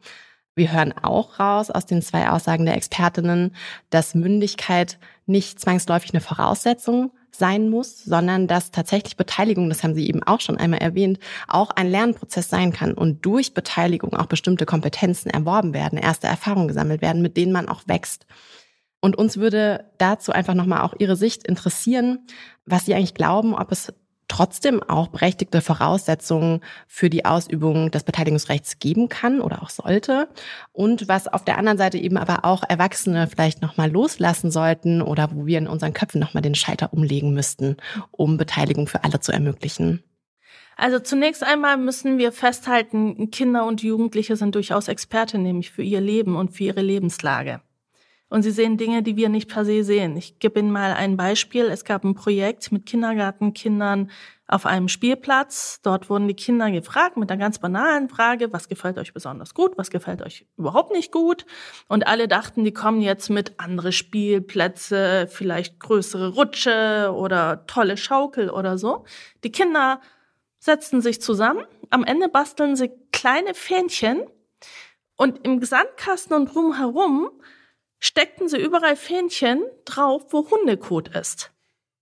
[0.58, 3.56] Wir hören auch raus aus den zwei Aussagen der Expertinnen,
[3.92, 10.08] dass Mündigkeit nicht zwangsläufig eine Voraussetzung sein muss, sondern dass tatsächlich Beteiligung, das haben Sie
[10.08, 14.66] eben auch schon einmal erwähnt, auch ein Lernprozess sein kann und durch Beteiligung auch bestimmte
[14.66, 18.26] Kompetenzen erworben werden, erste Erfahrungen gesammelt werden, mit denen man auch wächst.
[19.00, 22.26] Und uns würde dazu einfach nochmal auch Ihre Sicht interessieren,
[22.66, 23.94] was Sie eigentlich glauben, ob es
[24.28, 30.28] trotzdem auch berechtigte Voraussetzungen für die Ausübung des Beteiligungsrechts geben kann oder auch sollte
[30.74, 35.02] und was auf der anderen Seite eben aber auch Erwachsene vielleicht noch mal loslassen sollten
[35.02, 37.78] oder wo wir in unseren Köpfen noch mal den Schalter umlegen müssten,
[38.12, 40.04] um Beteiligung für alle zu ermöglichen.
[40.76, 46.02] Also zunächst einmal müssen wir festhalten, Kinder und Jugendliche sind durchaus Experte, nämlich für ihr
[46.02, 47.62] Leben und für ihre Lebenslage.
[48.30, 50.18] Und sie sehen Dinge, die wir nicht per se sehen.
[50.18, 51.66] Ich gebe Ihnen mal ein Beispiel.
[51.66, 54.12] Es gab ein Projekt mit Kindergartenkindern
[54.48, 55.80] auf einem Spielplatz.
[55.82, 59.78] Dort wurden die Kinder gefragt mit einer ganz banalen Frage, was gefällt euch besonders gut,
[59.78, 61.46] was gefällt euch überhaupt nicht gut.
[61.88, 68.50] Und alle dachten, die kommen jetzt mit andere Spielplätze, vielleicht größere Rutsche oder tolle Schaukel
[68.50, 69.06] oder so.
[69.46, 70.02] Die Kinder
[70.60, 71.64] setzten sich zusammen.
[71.92, 74.24] Am Ende basteln sie kleine Fähnchen
[75.16, 77.30] und im Sandkasten und drumherum
[78.00, 81.52] steckten sie überall Fähnchen drauf, wo Hundekot ist.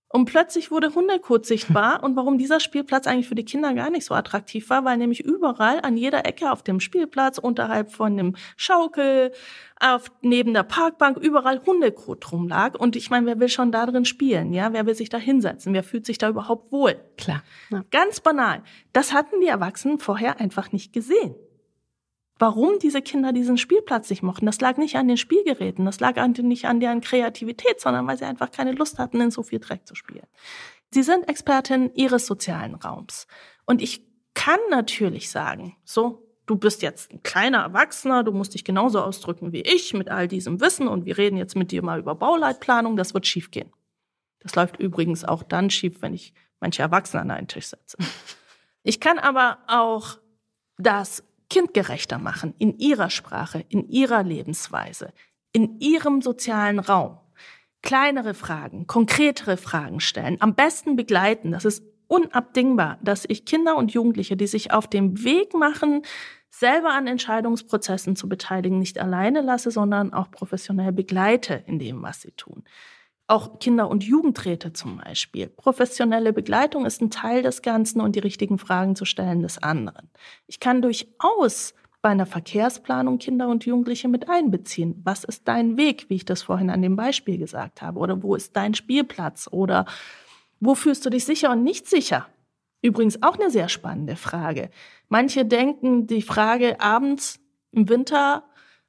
[0.08, 4.06] Und plötzlich wurde Hundekot sichtbar und warum dieser Spielplatz eigentlich für die Kinder gar nicht
[4.06, 8.36] so attraktiv war, weil nämlich überall an jeder Ecke auf dem Spielplatz, unterhalb von dem
[8.56, 9.32] Schaukel,
[9.78, 12.78] auf, neben der Parkbank, überall Hundekot rumlag.
[12.78, 14.52] Und ich meine, wer will schon da drin spielen?
[14.52, 15.74] Ja, wer will sich da hinsetzen?
[15.74, 16.98] Wer fühlt sich da überhaupt wohl?
[17.18, 17.42] Klar.
[17.70, 17.84] Ja.
[17.90, 18.62] Ganz banal.
[18.92, 21.34] Das hatten die Erwachsenen vorher einfach nicht gesehen
[22.38, 24.46] warum diese Kinder diesen Spielplatz nicht mochten.
[24.46, 28.24] Das lag nicht an den Spielgeräten, das lag nicht an deren Kreativität, sondern weil sie
[28.24, 30.26] einfach keine Lust hatten, in so viel Dreck zu spielen.
[30.90, 33.26] Sie sind Expertin ihres sozialen Raums.
[33.64, 38.64] Und ich kann natürlich sagen, so, du bist jetzt ein kleiner Erwachsener, du musst dich
[38.64, 41.98] genauso ausdrücken wie ich mit all diesem Wissen und wir reden jetzt mit dir mal
[41.98, 43.72] über Bauleitplanung, das wird schiefgehen.
[44.40, 47.96] Das läuft übrigens auch dann schief, wenn ich manche Erwachsene an einen Tisch setze.
[48.82, 50.18] Ich kann aber auch
[50.78, 55.12] das kindgerechter machen in ihrer Sprache, in ihrer Lebensweise,
[55.52, 57.18] in ihrem sozialen Raum.
[57.82, 61.52] Kleinere Fragen, konkretere Fragen stellen, am besten begleiten.
[61.52, 66.02] Das ist unabdingbar, dass ich Kinder und Jugendliche, die sich auf dem Weg machen,
[66.50, 72.22] selber an Entscheidungsprozessen zu beteiligen, nicht alleine lasse, sondern auch professionell begleite in dem, was
[72.22, 72.64] sie tun.
[73.28, 75.48] Auch Kinder- und Jugendräte zum Beispiel.
[75.48, 80.10] Professionelle Begleitung ist ein Teil des Ganzen und die richtigen Fragen zu stellen des anderen.
[80.46, 85.00] Ich kann durchaus bei einer Verkehrsplanung Kinder und Jugendliche mit einbeziehen.
[85.02, 87.98] Was ist dein Weg, wie ich das vorhin an dem Beispiel gesagt habe?
[87.98, 89.48] Oder wo ist dein Spielplatz?
[89.50, 89.86] Oder
[90.60, 92.28] wo fühlst du dich sicher und nicht sicher?
[92.80, 94.70] Übrigens auch eine sehr spannende Frage.
[95.08, 97.40] Manche denken, die Frage abends
[97.72, 98.44] im Winter,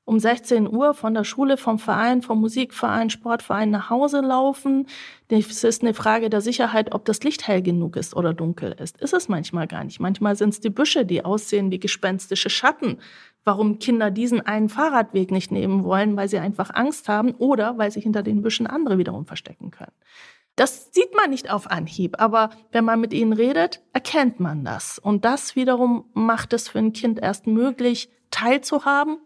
[0.07, 4.87] um 16 Uhr von der Schule, vom Verein, vom Musikverein, Sportverein nach Hause laufen.
[5.27, 9.01] Es ist eine Frage der Sicherheit, ob das Licht hell genug ist oder dunkel ist.
[9.01, 9.99] Ist es manchmal gar nicht.
[9.99, 12.99] Manchmal sind es die Büsche, die aussehen wie gespenstische Schatten.
[13.43, 17.91] Warum Kinder diesen einen Fahrradweg nicht nehmen wollen, weil sie einfach Angst haben oder weil
[17.91, 19.91] sich hinter den Büschen andere wiederum verstecken können.
[20.55, 24.99] Das sieht man nicht auf Anhieb, aber wenn man mit ihnen redet, erkennt man das.
[24.99, 29.17] Und das wiederum macht es für ein Kind erst möglich, teilzuhaben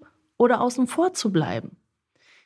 [0.41, 1.77] oder außen vor zu bleiben,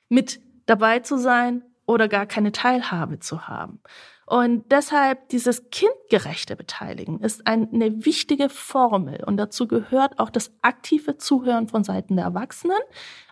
[0.09, 3.79] mit dabei zu sein oder gar keine Teilhabe zu haben.
[4.25, 11.17] Und deshalb dieses kindgerechte Beteiligen ist eine wichtige Formel und dazu gehört auch das aktive
[11.17, 12.81] Zuhören von Seiten der Erwachsenen,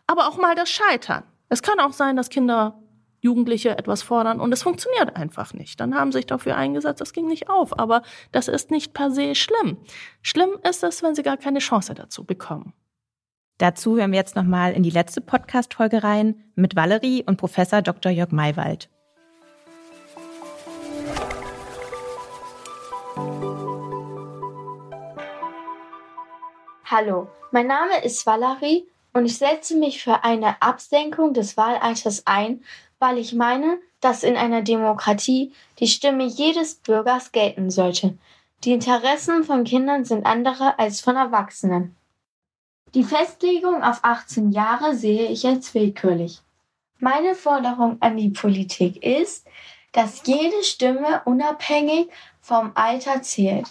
[0.08, 1.23] aber auch mal das Scheitern.
[1.49, 2.80] Es kann auch sein, dass Kinder
[3.19, 5.82] Jugendliche etwas fordern und es funktioniert einfach nicht.
[5.82, 7.78] Dann haben sie sich dafür eingesetzt, das ging nicht auf.
[7.80, 9.78] Aber das ist nicht per se schlimm.
[10.21, 12.73] Schlimm ist es, wenn sie gar keine Chance dazu bekommen.
[13.60, 18.12] Dazu hören wir jetzt nochmal in die letzte Podcast-Folge rein mit Valerie und Professor Dr.
[18.12, 18.89] Jörg Maywald.
[26.86, 32.63] Hallo, mein Name ist Valerie und ich setze mich für eine Absenkung des Wahlalters ein,
[32.98, 38.18] weil ich meine, dass in einer Demokratie die Stimme jedes Bürgers gelten sollte.
[38.63, 41.96] Die Interessen von Kindern sind andere als von Erwachsenen.
[42.93, 46.41] Die Festlegung auf 18 Jahre sehe ich als willkürlich.
[46.99, 49.47] Meine Forderung an die Politik ist,
[49.93, 53.67] dass jede Stimme unabhängig vom Alter zählt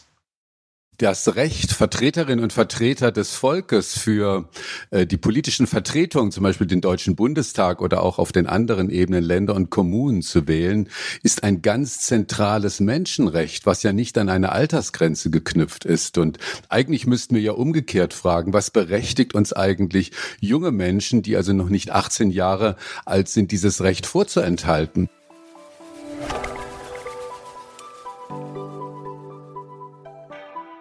[1.02, 4.48] das Recht, Vertreterinnen und Vertreter des Volkes für
[4.92, 9.24] äh, die politischen Vertretungen, zum Beispiel den Deutschen Bundestag oder auch auf den anderen Ebenen
[9.24, 10.88] Länder und Kommunen zu wählen,
[11.24, 16.18] ist ein ganz zentrales Menschenrecht, was ja nicht an eine Altersgrenze geknüpft ist.
[16.18, 16.38] Und
[16.68, 21.68] eigentlich müssten wir ja umgekehrt fragen, was berechtigt uns eigentlich junge Menschen, die also noch
[21.68, 25.08] nicht 18 Jahre alt sind, dieses Recht vorzuenthalten?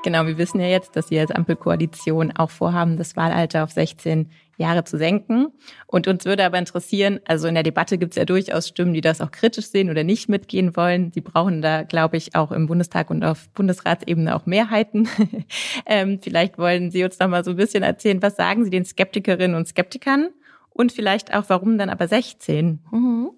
[0.03, 4.31] Genau, wir wissen ja jetzt, dass Sie als Ampelkoalition auch vorhaben, das Wahlalter auf 16
[4.57, 5.49] Jahre zu senken.
[5.85, 9.01] Und uns würde aber interessieren, also in der Debatte gibt es ja durchaus Stimmen, die
[9.01, 11.11] das auch kritisch sehen oder nicht mitgehen wollen.
[11.13, 15.07] Sie brauchen da, glaube ich, auch im Bundestag und auf Bundesratsebene auch Mehrheiten.
[15.85, 18.85] ähm, vielleicht wollen Sie uns noch mal so ein bisschen erzählen, was sagen Sie den
[18.85, 20.29] Skeptikerinnen und Skeptikern?
[20.73, 22.79] Und vielleicht auch, warum dann aber 16?
[22.91, 23.31] Mhm.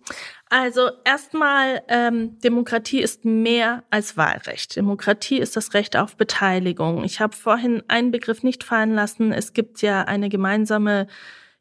[0.50, 4.76] Also erstmal, ähm, Demokratie ist mehr als Wahlrecht.
[4.76, 7.04] Demokratie ist das Recht auf Beteiligung.
[7.04, 9.34] Ich habe vorhin einen Begriff nicht fallen lassen.
[9.34, 11.08] Es gibt ja eine gemeinsame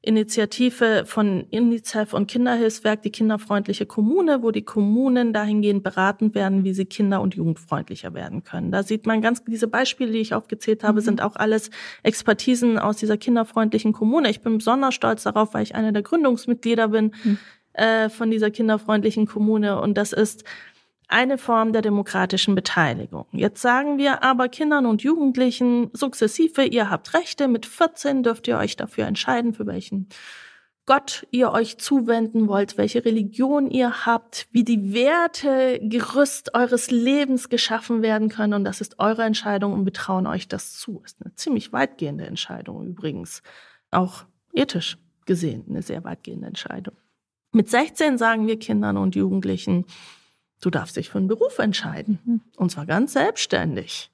[0.05, 6.75] Initiative von UNICEF und Kinderhilfswerk, die kinderfreundliche Kommune, wo die Kommunen dahingehend beraten werden, wie
[6.75, 8.73] sie kinder- und jugendfreundlicher werden können.
[8.73, 11.05] Da sieht man ganz, diese Beispiele, die ich aufgezählt habe, mhm.
[11.05, 11.71] sind auch alles
[12.03, 14.29] Expertisen aus dieser kinderfreundlichen Kommune.
[14.29, 17.15] Ich bin besonders stolz darauf, weil ich eine der Gründungsmitglieder bin.
[17.23, 17.38] Mhm
[17.75, 19.81] äh, von dieser kinderfreundlichen Kommune.
[19.81, 20.45] Und das ist
[21.12, 23.27] eine Form der demokratischen Beteiligung.
[23.33, 28.59] Jetzt sagen wir aber Kindern und Jugendlichen sukzessive, ihr habt Rechte, mit 14 dürft ihr
[28.59, 30.09] euch dafür entscheiden, für welchen
[30.85, 37.48] Gott ihr euch zuwenden wollt, welche Religion ihr habt, wie die Werte, Gerüst eures Lebens
[37.48, 38.55] geschaffen werden können.
[38.55, 41.03] Und das ist eure Entscheidung und wir trauen euch das zu.
[41.05, 43.42] Ist eine ziemlich weitgehende Entscheidung übrigens.
[43.92, 46.96] Auch ethisch gesehen eine sehr weitgehende Entscheidung.
[47.53, 49.85] Mit 16 sagen wir Kindern und Jugendlichen,
[50.62, 52.18] du darfst dich für einen Beruf entscheiden.
[52.25, 52.40] Mhm.
[52.57, 54.09] Und zwar ganz selbstständig.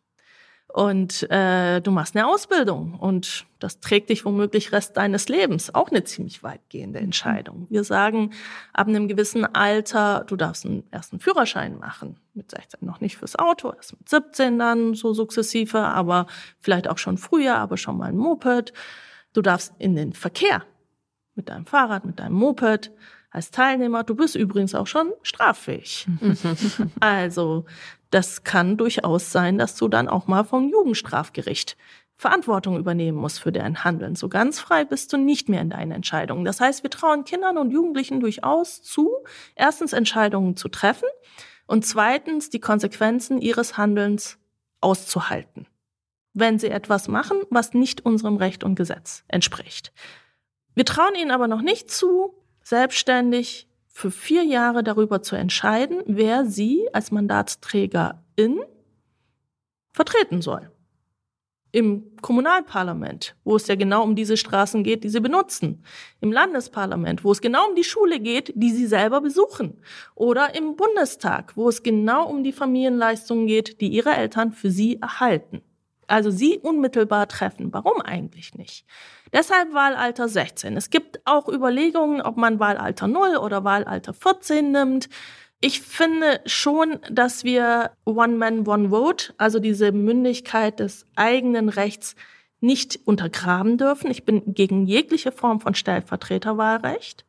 [0.70, 5.74] Und äh, du machst eine Ausbildung und das trägt dich womöglich Rest deines Lebens.
[5.74, 7.66] Auch eine ziemlich weitgehende Entscheidung.
[7.70, 8.32] Wir sagen,
[8.74, 12.16] ab einem gewissen Alter, du darfst einen ersten Führerschein machen.
[12.34, 16.26] Mit 16 noch nicht fürs Auto, erst mit 17 dann so sukzessive, aber
[16.60, 18.74] vielleicht auch schon früher, aber schon mal ein Moped.
[19.32, 20.64] Du darfst in den Verkehr
[21.34, 22.92] mit deinem Fahrrad, mit deinem Moped
[23.30, 24.04] als Teilnehmer.
[24.04, 26.06] Du bist übrigens auch schon straffähig.
[27.00, 27.64] also,
[28.10, 31.76] das kann durchaus sein, dass du dann auch mal vom Jugendstrafgericht
[32.18, 34.16] Verantwortung übernehmen musst für dein Handeln.
[34.16, 36.44] So ganz frei bist du nicht mehr in deinen Entscheidungen.
[36.44, 39.10] Das heißt, wir trauen Kindern und Jugendlichen durchaus zu,
[39.54, 41.08] erstens Entscheidungen zu treffen
[41.68, 44.38] und zweitens die Konsequenzen ihres Handelns
[44.80, 45.68] auszuhalten,
[46.32, 49.92] wenn sie etwas machen, was nicht unserem Recht und Gesetz entspricht.
[50.74, 52.34] Wir trauen ihnen aber noch nicht zu,
[52.68, 58.60] selbstständig für vier Jahre darüber zu entscheiden, wer sie als Mandatsträgerin
[59.92, 60.70] vertreten soll.
[61.72, 65.82] Im Kommunalparlament, wo es ja genau um diese Straßen geht, die sie benutzen.
[66.20, 69.82] Im Landesparlament, wo es genau um die Schule geht, die sie selber besuchen.
[70.14, 75.00] Oder im Bundestag, wo es genau um die Familienleistungen geht, die ihre Eltern für sie
[75.00, 75.62] erhalten.
[76.06, 77.72] Also sie unmittelbar treffen.
[77.72, 78.86] Warum eigentlich nicht?
[79.32, 80.76] Deshalb Wahlalter 16.
[80.76, 85.08] Es gibt auch Überlegungen, ob man Wahlalter 0 oder Wahlalter 14 nimmt.
[85.60, 92.14] Ich finde schon, dass wir One Man, One Vote, also diese Mündigkeit des eigenen Rechts,
[92.60, 94.10] nicht untergraben dürfen.
[94.10, 97.24] Ich bin gegen jegliche Form von Stellvertreterwahlrecht.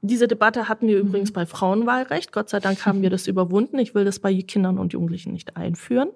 [0.00, 2.30] Diese Debatte hatten wir übrigens bei Frauenwahlrecht.
[2.30, 3.78] Gott sei Dank haben wir das überwunden.
[3.78, 6.10] Ich will das bei Kindern und Jugendlichen nicht einführen.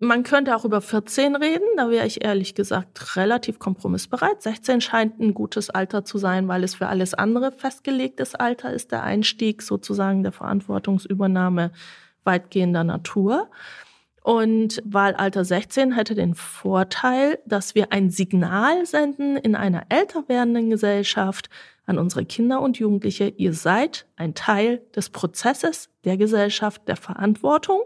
[0.00, 4.42] Man könnte auch über 14 reden, da wäre ich ehrlich gesagt relativ kompromissbereit.
[4.42, 8.90] 16 scheint ein gutes Alter zu sein, weil es für alles andere festgelegtes Alter ist,
[8.90, 11.70] der Einstieg sozusagen der Verantwortungsübernahme
[12.24, 13.50] weitgehender Natur.
[14.20, 20.70] Und Wahlalter 16 hätte den Vorteil, dass wir ein Signal senden in einer älter werdenden
[20.70, 21.50] Gesellschaft
[21.86, 27.82] an unsere Kinder und Jugendliche, ihr seid ein Teil des Prozesses, der Gesellschaft, der Verantwortung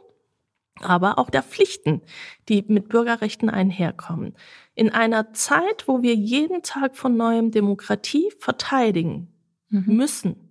[0.83, 2.03] aber auch der Pflichten,
[2.49, 4.35] die mit Bürgerrechten einherkommen.
[4.75, 9.29] In einer Zeit, wo wir jeden Tag von neuem Demokratie verteidigen
[9.71, 9.97] mhm.
[9.97, 10.49] müssen,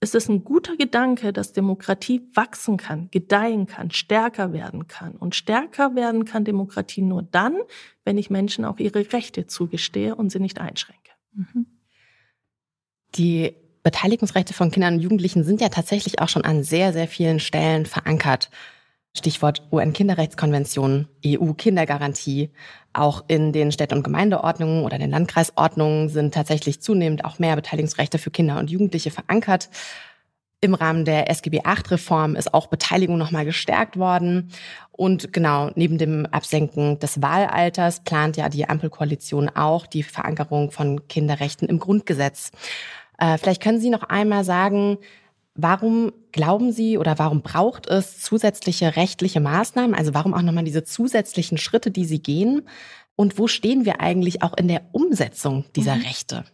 [0.00, 5.12] ist es ein guter Gedanke, dass Demokratie wachsen kann, gedeihen kann, stärker werden kann.
[5.12, 7.56] Und stärker werden kann Demokratie nur dann,
[8.04, 11.12] wenn ich Menschen auch ihre Rechte zugestehe und sie nicht einschränke.
[11.32, 11.66] Mhm.
[13.14, 17.40] Die Beteiligungsrechte von Kindern und Jugendlichen sind ja tatsächlich auch schon an sehr, sehr vielen
[17.40, 18.50] Stellen verankert.
[19.16, 22.50] Stichwort UN-Kinderrechtskonvention, EU-Kindergarantie.
[22.92, 28.18] Auch in den Städte- und Gemeindeordnungen oder den Landkreisordnungen sind tatsächlich zunehmend auch mehr Beteiligungsrechte
[28.18, 29.68] für Kinder und Jugendliche verankert.
[30.62, 34.50] Im Rahmen der SGB VIII-Reform ist auch Beteiligung nochmal gestärkt worden.
[34.90, 41.06] Und genau, neben dem Absenken des Wahlalters plant ja die Ampelkoalition auch die Verankerung von
[41.08, 42.52] Kinderrechten im Grundgesetz.
[43.18, 44.98] Äh, vielleicht können Sie noch einmal sagen,
[45.56, 49.94] Warum glauben Sie oder warum braucht es zusätzliche rechtliche Maßnahmen?
[49.94, 52.62] Also warum auch nochmal diese zusätzlichen Schritte, die Sie gehen?
[53.14, 56.02] Und wo stehen wir eigentlich auch in der Umsetzung dieser mhm.
[56.02, 56.44] Rechte?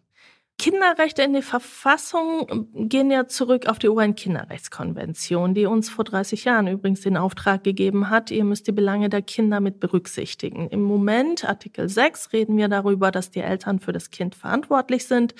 [0.58, 6.68] Kinderrechte in die Verfassung gehen ja zurück auf die UN-Kinderrechtskonvention, die uns vor 30 Jahren
[6.68, 10.68] übrigens den Auftrag gegeben hat, ihr müsst die Belange der Kinder mit berücksichtigen.
[10.68, 15.34] Im Moment, Artikel 6, reden wir darüber, dass die Eltern für das Kind verantwortlich sind.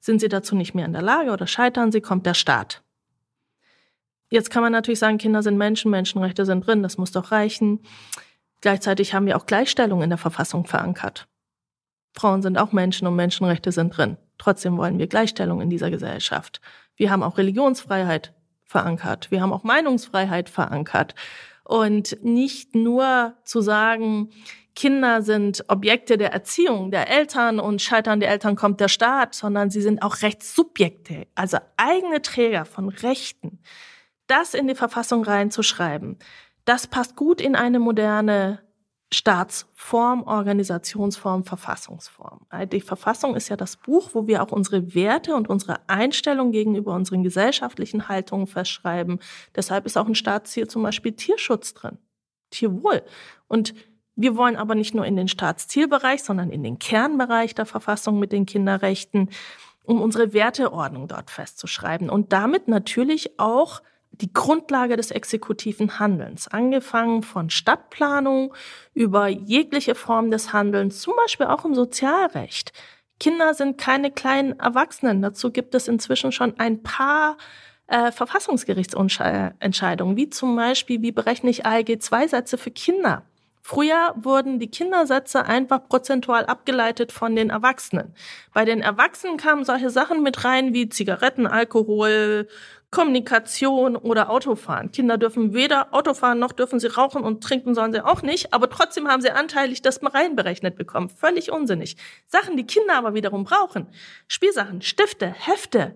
[0.00, 2.82] Sind sie dazu nicht mehr in der Lage oder scheitern sie, kommt der Staat.
[4.36, 7.80] Jetzt kann man natürlich sagen, Kinder sind Menschen, Menschenrechte sind drin, das muss doch reichen.
[8.60, 11.26] Gleichzeitig haben wir auch Gleichstellung in der Verfassung verankert.
[12.12, 14.18] Frauen sind auch Menschen und Menschenrechte sind drin.
[14.36, 16.60] Trotzdem wollen wir Gleichstellung in dieser Gesellschaft.
[16.96, 19.30] Wir haben auch Religionsfreiheit verankert.
[19.30, 21.14] Wir haben auch Meinungsfreiheit verankert.
[21.64, 24.28] Und nicht nur zu sagen,
[24.74, 29.70] Kinder sind Objekte der Erziehung der Eltern und scheitern die Eltern kommt der Staat, sondern
[29.70, 33.60] sie sind auch Rechtssubjekte, also eigene Träger von Rechten
[34.26, 36.18] das in die Verfassung reinzuschreiben,
[36.64, 38.60] das passt gut in eine moderne
[39.12, 42.40] Staatsform, Organisationsform, Verfassungsform.
[42.72, 46.92] Die Verfassung ist ja das Buch, wo wir auch unsere Werte und unsere Einstellung gegenüber
[46.92, 49.20] unseren gesellschaftlichen Haltungen festschreiben.
[49.54, 51.98] Deshalb ist auch ein Staatsziel zum Beispiel Tierschutz drin,
[52.50, 53.02] Tierwohl.
[53.46, 53.74] Und
[54.16, 58.32] wir wollen aber nicht nur in den Staatszielbereich, sondern in den Kernbereich der Verfassung mit
[58.32, 59.30] den Kinderrechten,
[59.84, 63.82] um unsere Werteordnung dort festzuschreiben und damit natürlich auch
[64.20, 68.54] die Grundlage des exekutiven Handelns, angefangen von Stadtplanung
[68.94, 72.72] über jegliche Form des Handelns, zum Beispiel auch im Sozialrecht.
[73.18, 75.22] Kinder sind keine kleinen Erwachsenen.
[75.22, 77.36] Dazu gibt es inzwischen schon ein paar
[77.86, 83.22] äh, Verfassungsgerichtsentscheidungen, wie zum Beispiel, wie berechne ich ALG-2-Sätze für Kinder?
[83.62, 88.14] Früher wurden die Kindersätze einfach prozentual abgeleitet von den Erwachsenen.
[88.54, 92.46] Bei den Erwachsenen kamen solche Sachen mit rein wie Zigaretten, Alkohol,
[92.96, 94.90] Kommunikation oder Autofahren.
[94.90, 98.70] Kinder dürfen weder Autofahren noch dürfen sie rauchen und trinken sollen sie auch nicht, aber
[98.70, 101.10] trotzdem haben sie anteilig das mal reinberechnet bekommen.
[101.10, 101.98] Völlig unsinnig.
[102.26, 103.86] Sachen, die Kinder aber wiederum brauchen.
[104.28, 105.94] Spielsachen, Stifte, Hefte,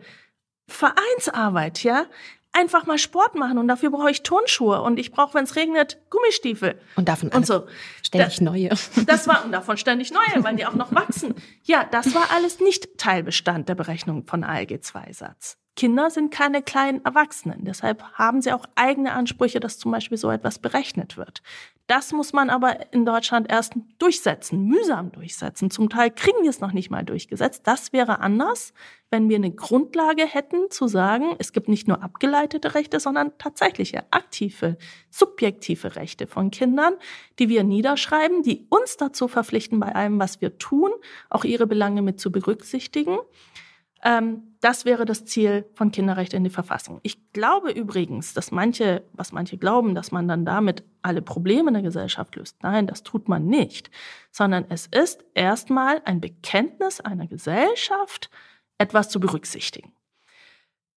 [0.68, 2.04] Vereinsarbeit, ja
[2.52, 5.98] einfach mal Sport machen und dafür brauche ich Turnschuhe und ich brauche, wenn es regnet,
[6.10, 6.78] Gummistiefel.
[6.96, 7.66] Und davon und so.
[8.02, 8.68] ständig da, neue.
[9.06, 11.34] Das war und davon ständig neue, weil die auch noch wachsen.
[11.62, 15.56] Ja, das war alles nicht Teilbestand der Berechnung von ALG-2-Satz.
[15.80, 17.64] Kinder sind keine kleinen Erwachsenen.
[17.64, 21.40] Deshalb haben sie auch eigene Ansprüche, dass zum Beispiel so etwas berechnet wird.
[21.86, 25.70] Das muss man aber in Deutschland erst durchsetzen, mühsam durchsetzen.
[25.70, 27.62] Zum Teil kriegen wir es noch nicht mal durchgesetzt.
[27.64, 28.74] Das wäre anders,
[29.08, 34.04] wenn wir eine Grundlage hätten, zu sagen, es gibt nicht nur abgeleitete Rechte, sondern tatsächliche,
[34.10, 34.76] aktive,
[35.08, 36.92] subjektive Rechte von Kindern,
[37.38, 40.90] die wir niederschreiben, die uns dazu verpflichten, bei allem, was wir tun,
[41.30, 43.16] auch ihre Belange mit zu berücksichtigen.
[44.04, 47.00] Ähm, das wäre das Ziel von Kinderrechte in die Verfassung.
[47.02, 51.74] Ich glaube übrigens, dass manche, was manche glauben, dass man dann damit alle Probleme in
[51.74, 52.62] der Gesellschaft löst.
[52.62, 53.90] Nein, das tut man nicht,
[54.30, 58.30] sondern es ist erstmal ein Bekenntnis einer Gesellschaft,
[58.76, 59.92] etwas zu berücksichtigen.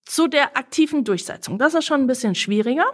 [0.04, 1.58] Zu der aktiven Durchsetzung.
[1.58, 2.86] Das ist schon ein bisschen schwieriger.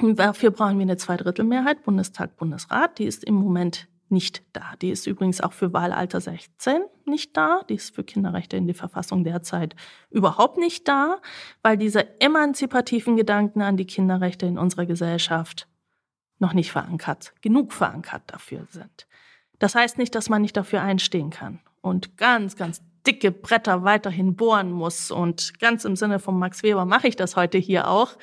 [0.00, 2.98] Dafür brauchen wir eine Zweidrittelmehrheit, Bundestag, Bundesrat.
[2.98, 4.74] Die ist im Moment nicht da.
[4.80, 7.62] Die ist übrigens auch für Wahlalter 16 nicht da.
[7.68, 9.74] Die ist für Kinderrechte in die Verfassung derzeit
[10.10, 11.18] überhaupt nicht da,
[11.62, 15.68] weil diese emanzipativen Gedanken an die Kinderrechte in unserer Gesellschaft
[16.38, 19.06] noch nicht verankert, genug verankert dafür sind.
[19.58, 24.36] Das heißt nicht, dass man nicht dafür einstehen kann und ganz, ganz dicke Bretter weiterhin
[24.36, 25.10] bohren muss.
[25.10, 28.16] Und ganz im Sinne von Max Weber mache ich das heute hier auch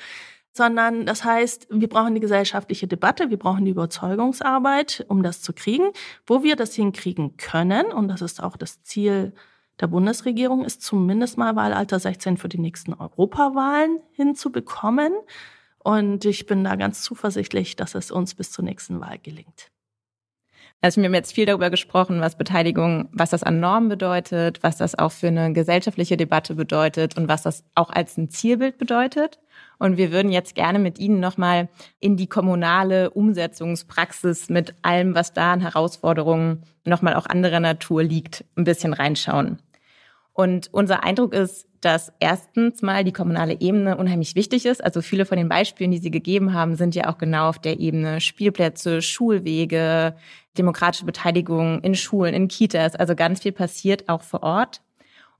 [0.56, 5.52] sondern das heißt, wir brauchen die gesellschaftliche Debatte, wir brauchen die Überzeugungsarbeit, um das zu
[5.52, 5.90] kriegen.
[6.26, 9.34] Wo wir das hinkriegen können, und das ist auch das Ziel
[9.80, 15.12] der Bundesregierung, ist zumindest mal Wahlalter 16 für die nächsten Europawahlen hinzubekommen.
[15.78, 19.70] Und ich bin da ganz zuversichtlich, dass es uns bis zur nächsten Wahl gelingt.
[20.82, 24.76] Also wir haben jetzt viel darüber gesprochen, was Beteiligung, was das an Normen bedeutet, was
[24.76, 29.40] das auch für eine gesellschaftliche Debatte bedeutet und was das auch als ein Zielbild bedeutet.
[29.78, 31.68] Und wir würden jetzt gerne mit Ihnen nochmal
[31.98, 38.44] in die kommunale Umsetzungspraxis mit allem, was da an Herausforderungen nochmal auch anderer Natur liegt,
[38.56, 39.58] ein bisschen reinschauen.
[40.32, 44.82] Und unser Eindruck ist, dass erstens mal die kommunale Ebene unheimlich wichtig ist.
[44.82, 47.78] Also viele von den Beispielen, die Sie gegeben haben, sind ja auch genau auf der
[47.78, 50.16] Ebene Spielplätze, Schulwege,
[50.58, 52.96] demokratische Beteiligung in Schulen, in Kitas.
[52.96, 54.80] Also ganz viel passiert auch vor Ort.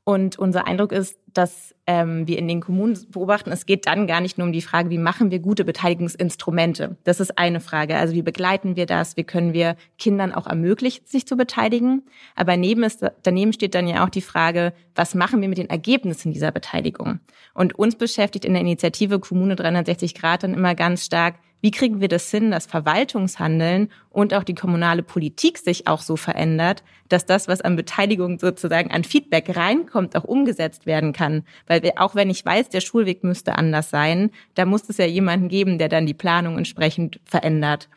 [0.09, 4.21] Und unser Eindruck ist, dass ähm, wir in den Kommunen beobachten, es geht dann gar
[4.21, 6.97] nicht nur um die Frage, wie machen wir gute Beteiligungsinstrumente.
[7.03, 7.97] Das ist eine Frage.
[7.97, 9.17] Also wie begleiten wir das?
[9.17, 12.03] Wie können wir Kindern auch ermöglichen, sich zu beteiligen?
[12.37, 15.71] Aber daneben, ist, daneben steht dann ja auch die Frage, was machen wir mit den
[15.71, 17.19] Ergebnissen dieser Beteiligung?
[17.53, 21.35] Und uns beschäftigt in der Initiative Kommune 360 Grad dann immer ganz stark,
[21.67, 26.15] wie kriegen wir das hin, dass Verwaltungshandeln und auch die kommunale Politik sich auch so
[26.15, 31.43] verändert, dass das, was an Beteiligung sozusagen an Feedback reinkommt, auch umgesetzt werden kann?
[31.67, 35.07] Weil wir, auch wenn ich weiß, der Schulweg müsste anders sein, da muss es ja
[35.07, 37.89] jemanden geben, der dann die Planung entsprechend verändert.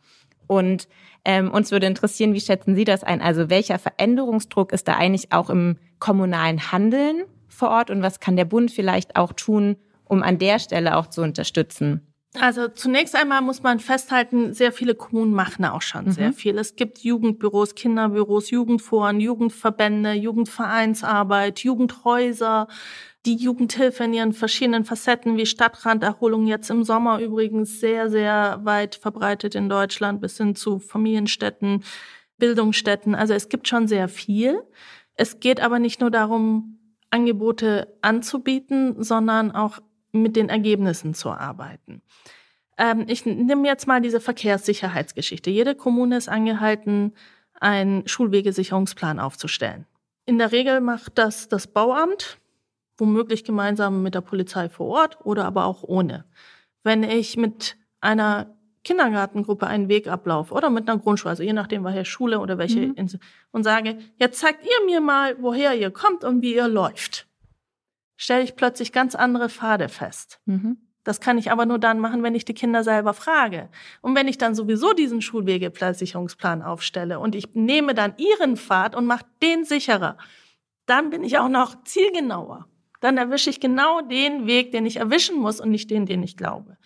[0.48, 0.88] Und
[1.24, 3.22] ähm, uns würde interessieren, wie schätzen Sie das ein?
[3.22, 8.36] Also welcher Veränderungsdruck ist da eigentlich auch im kommunalen Handeln vor Ort und was kann
[8.36, 12.09] der Bund vielleicht auch tun, um an der Stelle auch zu unterstützen?
[12.36, 16.12] Also zunächst einmal muss man festhalten, sehr viele Kommunen machen auch schon mhm.
[16.12, 16.58] sehr viel.
[16.60, 22.68] Es gibt Jugendbüros, Kinderbüros, Jugendforen, Jugendverbände, Jugendvereinsarbeit, Jugendhäuser,
[23.26, 28.96] die Jugendhilfe in ihren verschiedenen Facetten wie Stadtranderholung jetzt im Sommer übrigens sehr, sehr weit
[28.96, 31.84] verbreitet in Deutschland bis hin zu Familienstädten,
[32.38, 33.16] Bildungsstätten.
[33.16, 34.62] Also es gibt schon sehr viel.
[35.16, 39.80] Es geht aber nicht nur darum, Angebote anzubieten, sondern auch
[40.12, 42.02] mit den Ergebnissen zu arbeiten.
[42.78, 45.50] Ähm, ich nehme jetzt mal diese Verkehrssicherheitsgeschichte.
[45.50, 47.14] Jede Kommune ist angehalten,
[47.60, 49.86] einen Schulwegesicherungsplan aufzustellen.
[50.26, 52.38] In der Regel macht das das Bauamt,
[52.98, 56.26] womöglich gemeinsam mit der Polizei vor Ort oder aber auch ohne.
[56.84, 58.56] Wenn ich mit einer
[58.86, 62.80] Kindergartengruppe einen Weg ablaufe oder mit einer Grundschule, also je nachdem, welche Schule oder welche,
[62.80, 63.20] mhm.
[63.52, 67.29] und sage, jetzt zeigt ihr mir mal, woher ihr kommt und wie ihr läuft
[68.20, 70.42] stelle ich plötzlich ganz andere Pfade fest.
[70.46, 70.78] Mhm.
[71.06, 73.70] Das kann ich aber nur dann machen, wenn ich die Kinder selber frage.
[74.02, 79.06] Und wenn ich dann sowieso diesen Schulwegesicherungsplan aufstelle und ich nehme dann ihren Pfad und
[79.06, 80.18] mache den sicherer,
[80.86, 82.68] dann bin ich auch noch zielgenauer.
[83.00, 86.36] Dann erwische ich genau den Weg, den ich erwischen muss und nicht den, den ich
[86.36, 86.78] glaube.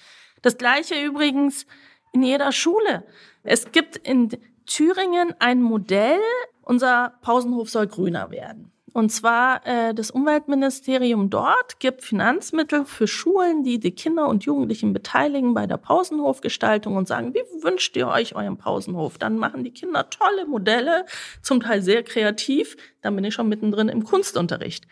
[0.44, 1.66] Das gleiche übrigens
[2.12, 3.08] in jeder Schule.
[3.42, 4.30] Es gibt in
[4.68, 6.22] Thüringen ein Modell,
[6.62, 8.72] unser Pausenhof soll grüner werden.
[8.94, 14.94] Und zwar äh, das Umweltministerium dort gibt Finanzmittel für Schulen, die die Kinder und Jugendlichen
[14.94, 19.18] beteiligen bei der Pausenhofgestaltung und sagen, wie wünscht ihr euch euren Pausenhof?
[19.18, 21.06] Dann machen die Kinder tolle Modelle,
[21.42, 22.78] zum Teil sehr kreativ.
[23.02, 24.88] Dann bin ich schon mittendrin im Kunstunterricht.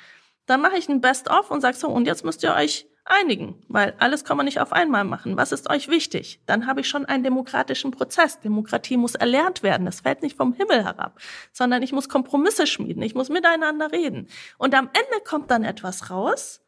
[0.47, 3.93] Dann mache ich ein Best-of und sage so, und jetzt müsst ihr euch einigen, weil
[3.99, 5.37] alles kann man nicht auf einmal machen.
[5.37, 6.41] Was ist euch wichtig?
[6.45, 8.39] Dann habe ich schon einen demokratischen Prozess.
[8.39, 9.85] Demokratie muss erlernt werden.
[9.85, 11.19] Das fällt nicht vom Himmel herab,
[11.51, 13.03] sondern ich muss Kompromisse schmieden.
[13.03, 14.27] Ich muss miteinander reden.
[14.57, 16.61] Und am Ende kommt dann etwas raus,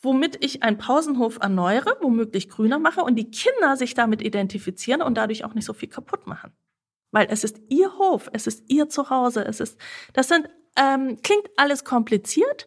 [0.00, 5.16] womit ich einen Pausenhof erneuere, womöglich grüner mache und die Kinder sich damit identifizieren und
[5.16, 6.52] dadurch auch nicht so viel kaputt machen.
[7.12, 9.78] Weil es ist ihr Hof, es ist ihr Zuhause, es ist,
[10.12, 12.66] das sind, ähm, klingt alles kompliziert,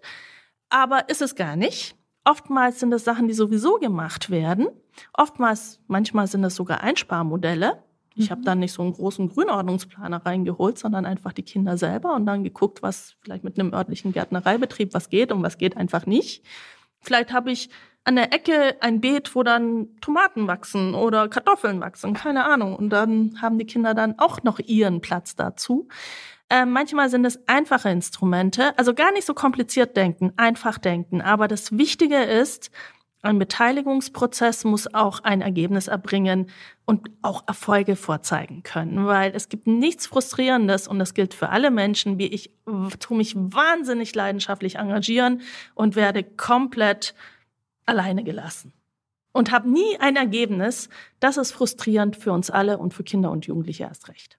[0.70, 1.96] aber ist es gar nicht.
[2.26, 4.68] Oftmals sind es Sachen, die sowieso gemacht werden.
[5.14, 7.84] Oftmals, manchmal sind es sogar Einsparmodelle.
[8.16, 8.32] Ich mhm.
[8.32, 12.44] habe dann nicht so einen großen Grünordnungsplaner reingeholt, sondern einfach die Kinder selber und dann
[12.44, 16.44] geguckt, was vielleicht mit einem örtlichen Gärtnereibetrieb was geht und was geht einfach nicht.
[17.02, 17.70] Vielleicht habe ich
[18.06, 22.76] an der Ecke ein Beet, wo dann Tomaten wachsen oder Kartoffeln wachsen, keine Ahnung.
[22.76, 25.88] Und dann haben die Kinder dann auch noch ihren Platz dazu.
[26.50, 31.22] Äh, manchmal sind es einfache Instrumente, also gar nicht so kompliziert denken, einfach denken.
[31.22, 32.72] Aber das Wichtige ist,
[33.26, 36.52] ein Beteiligungsprozess muss auch ein Ergebnis erbringen
[36.86, 41.72] und auch Erfolge vorzeigen können, weil es gibt nichts Frustrierendes und das gilt für alle
[41.72, 42.52] Menschen, wie ich
[43.00, 45.42] tue mich wahnsinnig leidenschaftlich engagieren
[45.74, 47.16] und werde komplett
[47.88, 48.74] alleine gelassen
[49.32, 50.90] und habe nie ein Ergebnis.
[51.20, 54.38] Das ist frustrierend für uns alle und für Kinder und Jugendliche erst recht.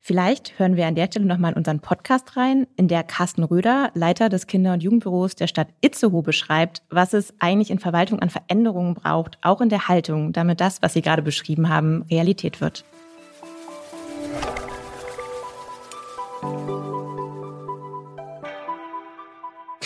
[0.00, 3.90] Vielleicht hören wir an der Stelle nochmal in unseren Podcast rein, in der Carsten Röder,
[3.94, 8.30] Leiter des Kinder- und Jugendbüros der Stadt Itzehoe, beschreibt, was es eigentlich in Verwaltung an
[8.30, 12.84] Veränderungen braucht, auch in der Haltung, damit das, was Sie gerade beschrieben haben, Realität wird.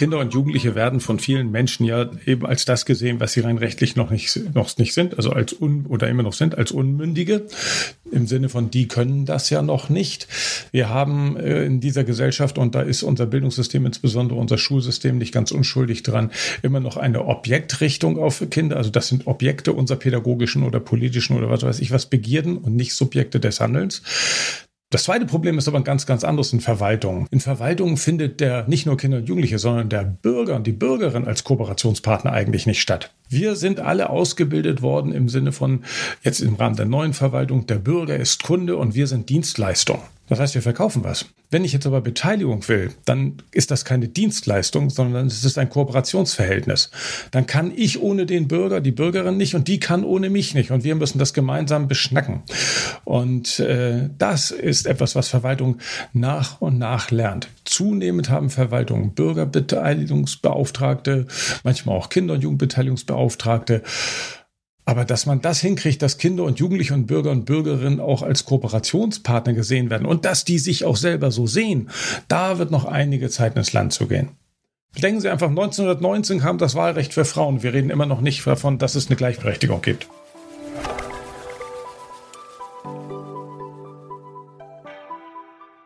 [0.03, 3.57] Kinder und Jugendliche werden von vielen Menschen ja eben als das gesehen, was sie rein
[3.57, 7.46] rechtlich noch nicht, noch nicht sind, also als un oder immer noch sind, als Unmündige.
[8.11, 10.26] Im Sinne von, die können das ja noch nicht.
[10.72, 15.32] Wir haben äh, in dieser Gesellschaft, und da ist unser Bildungssystem, insbesondere unser Schulsystem, nicht
[15.32, 16.32] ganz unschuldig dran,
[16.62, 18.78] immer noch eine Objektrichtung auf Kinder.
[18.78, 22.74] Also das sind Objekte unserer pädagogischen oder politischen oder was weiß ich was Begierden und
[22.74, 24.03] nicht Subjekte des Handelns.
[24.93, 27.26] Das zweite Problem ist aber ein ganz, ganz anderes in Verwaltungen.
[27.30, 31.26] In Verwaltungen findet der nicht nur Kinder und Jugendliche, sondern der Bürger und die Bürgerin
[31.26, 33.11] als Kooperationspartner eigentlich nicht statt.
[33.30, 35.84] Wir sind alle ausgebildet worden im Sinne von
[36.22, 40.03] jetzt im Rahmen der neuen Verwaltung, der Bürger ist Kunde und wir sind Dienstleistung.
[40.28, 41.26] Das heißt, wir verkaufen was.
[41.50, 45.68] Wenn ich jetzt aber Beteiligung will, dann ist das keine Dienstleistung, sondern es ist ein
[45.68, 46.90] Kooperationsverhältnis.
[47.32, 50.70] Dann kann ich ohne den Bürger, die Bürgerin nicht und die kann ohne mich nicht.
[50.70, 52.42] Und wir müssen das gemeinsam beschnacken.
[53.04, 55.76] Und äh, das ist etwas, was Verwaltung
[56.14, 57.48] nach und nach lernt.
[57.64, 61.26] Zunehmend haben Verwaltungen Bürgerbeteiligungsbeauftragte,
[61.64, 63.82] manchmal auch Kinder- und Jugendbeteiligungsbeauftragte.
[64.84, 68.44] Aber dass man das hinkriegt, dass Kinder und Jugendliche und Bürger und Bürgerinnen auch als
[68.44, 71.90] Kooperationspartner gesehen werden und dass die sich auch selber so sehen,
[72.28, 74.30] da wird noch einige Zeit ins Land zu gehen.
[75.00, 77.62] Denken Sie einfach, 1919 kam das Wahlrecht für Frauen.
[77.62, 80.06] Wir reden immer noch nicht davon, dass es eine Gleichberechtigung gibt.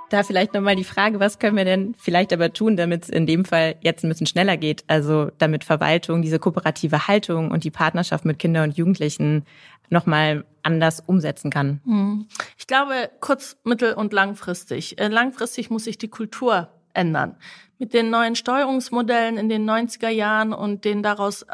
[0.09, 3.27] Da vielleicht nochmal die Frage, was können wir denn vielleicht aber tun, damit es in
[3.27, 4.85] dem Fall jetzt ein bisschen schneller geht?
[4.87, 9.45] Also damit Verwaltung diese kooperative Haltung und die Partnerschaft mit Kindern und Jugendlichen
[9.91, 11.81] nochmal anders umsetzen kann?
[11.85, 12.27] Hm.
[12.57, 14.99] Ich glaube, kurz-, mittel- und langfristig.
[14.99, 17.37] Äh, langfristig muss sich die Kultur ändern.
[17.79, 21.49] Mit den neuen Steuerungsmodellen in den 90er Jahren und den daraus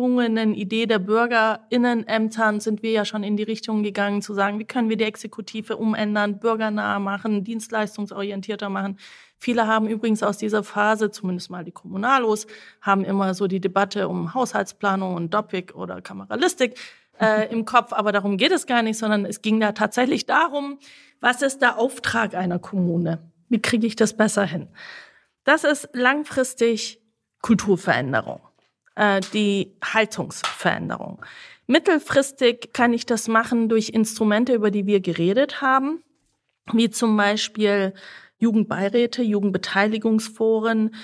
[0.00, 4.64] ursprunglichen Idee der Bürgerinnenämtern sind wir ja schon in die Richtung gegangen, zu sagen, wie
[4.64, 8.98] können wir die Exekutive umändern, bürgernah machen, dienstleistungsorientierter machen.
[9.36, 12.46] Viele haben übrigens aus dieser Phase, zumindest mal die Kommunalos,
[12.80, 16.78] haben immer so die Debatte um Haushaltsplanung und Doppik oder Kameralistik
[17.20, 20.78] äh, im Kopf, aber darum geht es gar nicht, sondern es ging da tatsächlich darum,
[21.20, 23.18] was ist der Auftrag einer Kommune?
[23.50, 24.68] Wie kriege ich das besser hin?
[25.44, 27.02] Das ist langfristig
[27.42, 28.40] Kulturveränderung
[28.96, 31.24] äh, die Haltungsveränderung.
[31.66, 36.02] Mittelfristig kann ich das machen durch Instrumente, über die wir geredet haben,
[36.72, 37.94] wie zum Beispiel
[38.38, 40.94] Jugendbeiräte, Jugendbeteiligungsforen.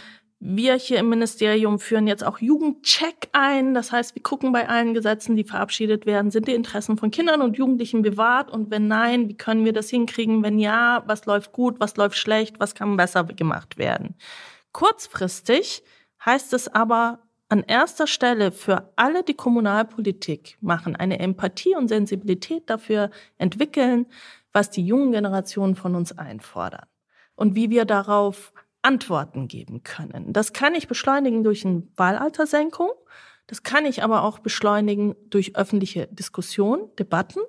[0.41, 3.75] Wir hier im Ministerium führen jetzt auch Jugendcheck ein.
[3.75, 7.43] Das heißt, wir gucken bei allen Gesetzen, die verabschiedet werden, sind die Interessen von Kindern
[7.43, 8.51] und Jugendlichen bewahrt?
[8.51, 10.43] Und wenn nein, wie können wir das hinkriegen?
[10.43, 14.17] Wenn ja, was läuft gut, was läuft schlecht, was kann besser gemacht werden?
[14.73, 15.85] Kurzfristig
[16.25, 22.69] heißt es aber, an erster Stelle für alle, die Kommunalpolitik machen, eine Empathie und Sensibilität
[22.69, 24.07] dafür entwickeln,
[24.53, 26.87] was die jungen Generationen von uns einfordern
[27.37, 30.33] und wie wir darauf Antworten geben können.
[30.33, 32.91] Das kann ich beschleunigen durch eine Wahlaltersenkung.
[33.47, 37.41] Das kann ich aber auch beschleunigen durch öffentliche Diskussion, Debatten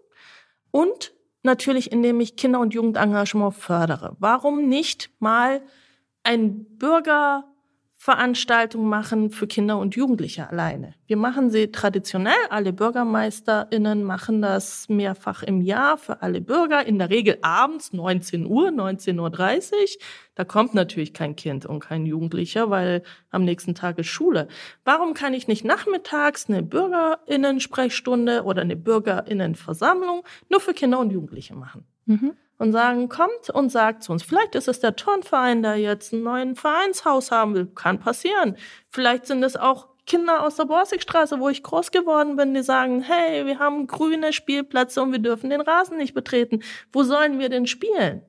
[0.71, 4.15] und natürlich, indem ich Kinder- und Jugendengagement fördere.
[4.19, 5.61] Warum nicht mal
[6.23, 7.45] ein Bürger
[7.99, 10.93] Veranstaltungen machen für Kinder und Jugendliche alleine.
[11.07, 16.99] Wir machen sie traditionell, alle BürgermeisterInnen machen das mehrfach im Jahr für alle Bürger, in
[16.99, 19.87] der Regel abends 19 Uhr, 19.30 Uhr.
[20.35, 24.47] Da kommt natürlich kein Kind und kein Jugendlicher, weil am nächsten Tag ist Schule.
[24.85, 31.55] Warum kann ich nicht nachmittags eine BürgerInnen-Sprechstunde oder eine BürgerInnen-Versammlung nur für Kinder und Jugendliche
[31.55, 31.83] machen?
[32.05, 34.23] Mhm und sagen, kommt und sagt zu uns.
[34.23, 37.67] Vielleicht ist es der Turnverein, der jetzt einen neuen Vereinshaus haben will.
[37.67, 38.57] Kann passieren.
[38.89, 43.01] Vielleicht sind es auch Kinder aus der Borsigstraße, wo ich groß geworden bin, die sagen,
[43.01, 46.61] hey, wir haben grüne Spielplätze und wir dürfen den Rasen nicht betreten.
[46.91, 48.23] Wo sollen wir denn spielen?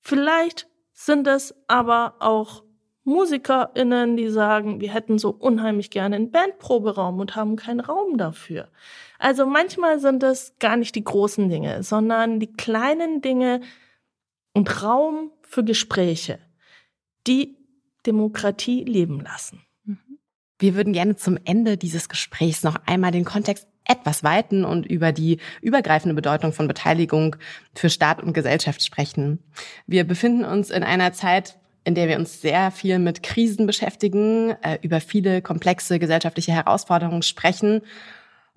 [0.00, 2.64] Vielleicht sind es aber auch
[3.04, 8.68] MusikerInnen, die sagen, wir hätten so unheimlich gerne einen Bandproberaum und haben keinen Raum dafür.
[9.22, 13.60] Also manchmal sind es gar nicht die großen Dinge, sondern die kleinen Dinge
[14.52, 16.40] und Raum für Gespräche,
[17.28, 17.56] die
[18.04, 19.62] Demokratie leben lassen.
[19.84, 20.18] Mhm.
[20.58, 25.12] Wir würden gerne zum Ende dieses Gesprächs noch einmal den Kontext etwas weiten und über
[25.12, 27.36] die übergreifende Bedeutung von Beteiligung
[27.76, 29.38] für Staat und Gesellschaft sprechen.
[29.86, 34.56] Wir befinden uns in einer Zeit, in der wir uns sehr viel mit Krisen beschäftigen,
[34.62, 37.82] äh, über viele komplexe gesellschaftliche Herausforderungen sprechen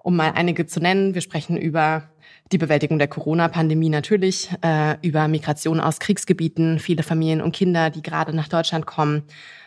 [0.05, 1.15] um mal einige zu nennen.
[1.15, 2.03] Wir sprechen über
[2.51, 8.03] die Bewältigung der Corona-Pandemie natürlich, äh, über Migration aus Kriegsgebieten, viele Familien und Kinder, die
[8.03, 9.23] gerade nach Deutschland kommen.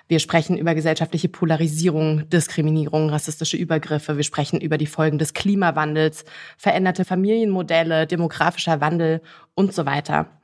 [0.06, 4.16] Wir sprechen über gesellschaftliche Polarisierung, Diskriminierung, rassistische Übergriffe.
[4.16, 6.24] Wir sprechen über die Folgen des Klimawandels,
[6.56, 9.22] veränderte Familienmodelle, demografischer Wandel
[9.56, 10.38] und so weiter.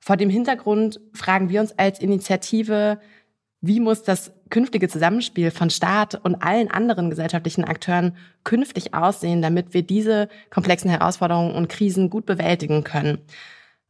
[0.00, 3.00] Vor dem Hintergrund fragen wir uns als Initiative,
[3.60, 9.74] wie muss das künftige Zusammenspiel von Staat und allen anderen gesellschaftlichen Akteuren künftig aussehen, damit
[9.74, 13.18] wir diese komplexen Herausforderungen und Krisen gut bewältigen können?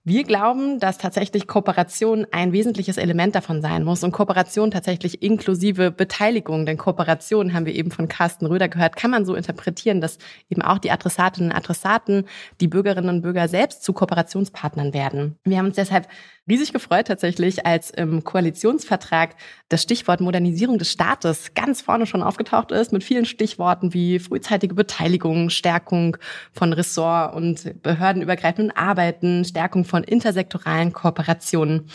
[0.03, 5.91] Wir glauben, dass tatsächlich Kooperation ein wesentliches Element davon sein muss und Kooperation tatsächlich inklusive
[5.91, 6.65] Beteiligung.
[6.65, 10.17] Denn Kooperation, haben wir eben von Carsten Röder gehört, kann man so interpretieren, dass
[10.49, 12.25] eben auch die Adressatinnen und Adressaten,
[12.63, 15.37] die Bürgerinnen und Bürger selbst zu Kooperationspartnern werden.
[15.45, 16.09] Wir haben uns deshalb
[16.51, 19.37] riesig gefreut tatsächlich, als im Koalitionsvertrag
[19.69, 24.75] das Stichwort Modernisierung des Staates ganz vorne schon aufgetaucht ist, mit vielen Stichworten wie frühzeitige
[24.75, 26.17] Beteiligung, Stärkung
[26.53, 31.87] von Ressort- und behördenübergreifenden Arbeiten, Stärkung von intersektoralen Kooperationen,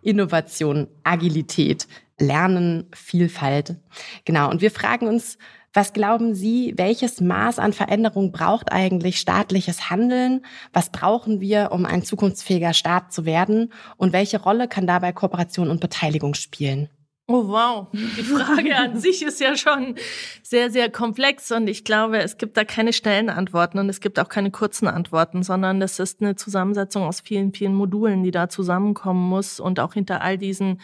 [0.00, 1.86] Innovation, Agilität,
[2.18, 3.76] Lernen, Vielfalt.
[4.24, 4.50] Genau.
[4.50, 5.36] Und wir fragen uns,
[5.74, 10.46] was glauben Sie, welches Maß an Veränderung braucht eigentlich staatliches Handeln?
[10.72, 13.72] Was brauchen wir, um ein zukunftsfähiger Staat zu werden?
[13.96, 16.88] Und welche Rolle kann dabei Kooperation und Beteiligung spielen?
[17.26, 19.94] Oh wow, die Frage an sich ist ja schon
[20.42, 24.20] sehr, sehr komplex und ich glaube, es gibt da keine schnellen Antworten und es gibt
[24.20, 28.50] auch keine kurzen Antworten, sondern das ist eine Zusammensetzung aus vielen, vielen Modulen, die da
[28.50, 30.82] zusammenkommen muss und auch hinter all diesen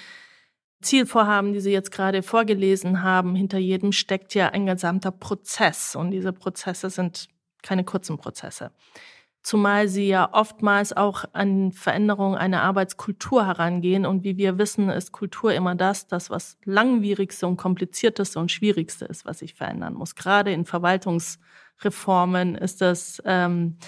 [0.82, 5.94] Zielvorhaben, die Sie jetzt gerade vorgelesen haben, hinter jedem steckt ja ein gesamter Prozess.
[5.94, 7.28] Und diese Prozesse sind
[7.62, 8.72] keine kurzen Prozesse.
[9.42, 14.04] Zumal sie ja oftmals auch an Veränderungen einer Arbeitskultur herangehen.
[14.04, 19.06] Und wie wir wissen, ist Kultur immer das, das was langwierigste und komplizierteste und schwierigste
[19.06, 20.14] ist, was sich verändern muss.
[20.14, 23.78] Gerade in Verwaltungsreformen ist das ähm,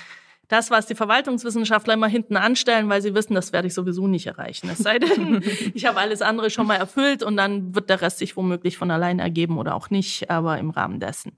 [0.53, 4.27] das, was die Verwaltungswissenschaftler immer hinten anstellen, weil sie wissen, das werde ich sowieso nicht
[4.27, 4.69] erreichen.
[4.71, 5.43] Es sei denn,
[5.75, 8.91] ich habe alles andere schon mal erfüllt und dann wird der Rest sich womöglich von
[8.91, 11.33] allein ergeben oder auch nicht, aber im Rahmen dessen.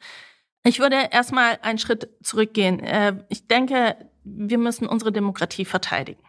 [0.64, 2.80] Ich würde erstmal einen Schritt zurückgehen.
[2.80, 6.22] Äh, ich denke, wir müssen unsere Demokratie verteidigen.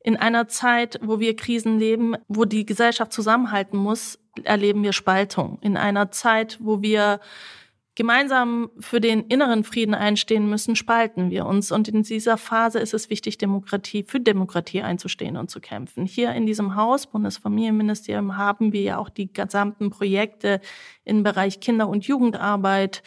[0.00, 5.58] In einer Zeit, wo wir Krisen leben, wo die Gesellschaft zusammenhalten muss, erleben wir Spaltung.
[5.60, 7.20] In einer Zeit, wo wir
[7.94, 11.70] gemeinsam für den inneren Frieden einstehen müssen, spalten wir uns.
[11.70, 16.04] Und in dieser Phase ist es wichtig, Demokratie, für Demokratie einzustehen und zu kämpfen.
[16.04, 20.60] Hier in diesem Haus, Bundesfamilienministerium, haben wir ja auch die gesamten Projekte
[21.04, 23.02] im Bereich Kinder- und Jugendarbeit,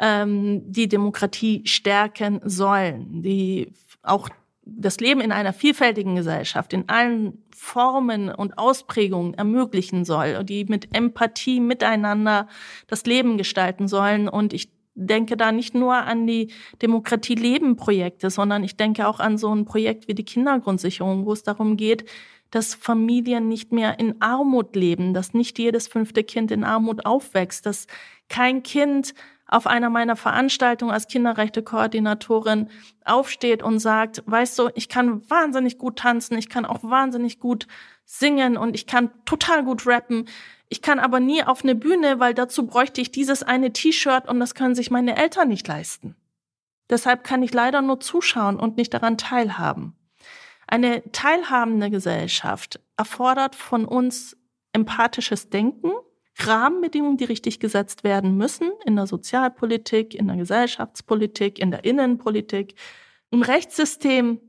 [0.00, 3.72] ähm, die Demokratie stärken sollen, die
[4.02, 4.28] auch
[4.76, 10.94] das Leben in einer vielfältigen Gesellschaft in allen Formen und Ausprägungen ermöglichen soll, die mit
[10.94, 12.48] Empathie miteinander
[12.86, 14.28] das Leben gestalten sollen.
[14.28, 16.52] Und ich denke da nicht nur an die
[16.82, 21.76] Demokratie-Leben-Projekte, sondern ich denke auch an so ein Projekt wie die Kindergrundsicherung, wo es darum
[21.76, 22.04] geht,
[22.50, 27.66] dass Familien nicht mehr in Armut leben, dass nicht jedes fünfte Kind in Armut aufwächst,
[27.66, 27.86] dass
[28.28, 29.14] kein Kind
[29.48, 32.68] auf einer meiner Veranstaltungen als Kinderrechte-Koordinatorin
[33.04, 37.66] aufsteht und sagt, weißt du, ich kann wahnsinnig gut tanzen, ich kann auch wahnsinnig gut
[38.04, 40.26] singen und ich kann total gut rappen.
[40.68, 44.38] Ich kann aber nie auf eine Bühne, weil dazu bräuchte ich dieses eine T-Shirt und
[44.38, 46.14] das können sich meine Eltern nicht leisten.
[46.90, 49.94] Deshalb kann ich leider nur zuschauen und nicht daran teilhaben.
[50.66, 54.36] Eine teilhabende Gesellschaft erfordert von uns
[54.74, 55.92] empathisches Denken,
[56.46, 62.74] Rahmenbedingungen, die richtig gesetzt werden müssen in der Sozialpolitik, in der Gesellschaftspolitik, in der Innenpolitik,
[63.30, 64.40] im Rechtssystem,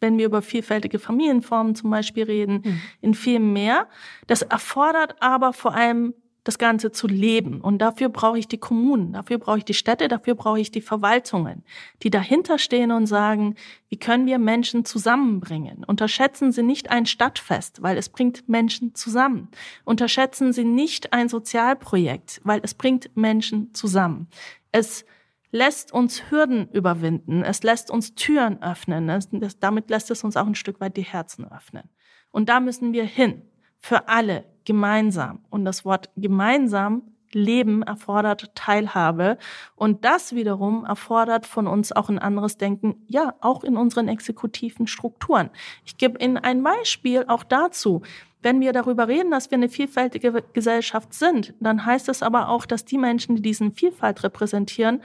[0.00, 2.80] wenn wir über vielfältige Familienformen zum Beispiel reden, mhm.
[3.00, 3.88] in viel mehr.
[4.26, 6.14] Das erfordert aber vor allem
[6.44, 7.60] das Ganze zu leben.
[7.60, 10.80] Und dafür brauche ich die Kommunen, dafür brauche ich die Städte, dafür brauche ich die
[10.80, 11.64] Verwaltungen,
[12.02, 13.56] die dahinter stehen und sagen,
[13.88, 15.84] wie können wir Menschen zusammenbringen?
[15.84, 19.48] Unterschätzen Sie nicht ein Stadtfest, weil es bringt Menschen zusammen.
[19.84, 24.28] Unterschätzen Sie nicht ein Sozialprojekt, weil es bringt Menschen zusammen.
[24.72, 25.04] Es
[25.52, 29.28] lässt uns Hürden überwinden, es lässt uns Türen öffnen, es,
[29.58, 31.88] damit lässt es uns auch ein Stück weit die Herzen öffnen.
[32.30, 33.42] Und da müssen wir hin,
[33.80, 35.40] für alle gemeinsam.
[35.50, 37.02] Und das Wort gemeinsam
[37.32, 39.38] Leben erfordert Teilhabe.
[39.76, 44.86] Und das wiederum erfordert von uns auch ein anderes Denken, ja, auch in unseren exekutiven
[44.86, 45.50] Strukturen.
[45.84, 48.02] Ich gebe Ihnen ein Beispiel auch dazu.
[48.42, 52.64] Wenn wir darüber reden, dass wir eine vielfältige Gesellschaft sind, dann heißt es aber auch,
[52.64, 55.02] dass die Menschen, die diesen Vielfalt repräsentieren,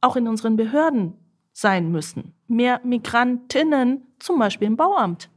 [0.00, 1.14] auch in unseren Behörden
[1.52, 2.34] sein müssen.
[2.46, 5.28] Mehr Migrantinnen, zum Beispiel im Bauamt,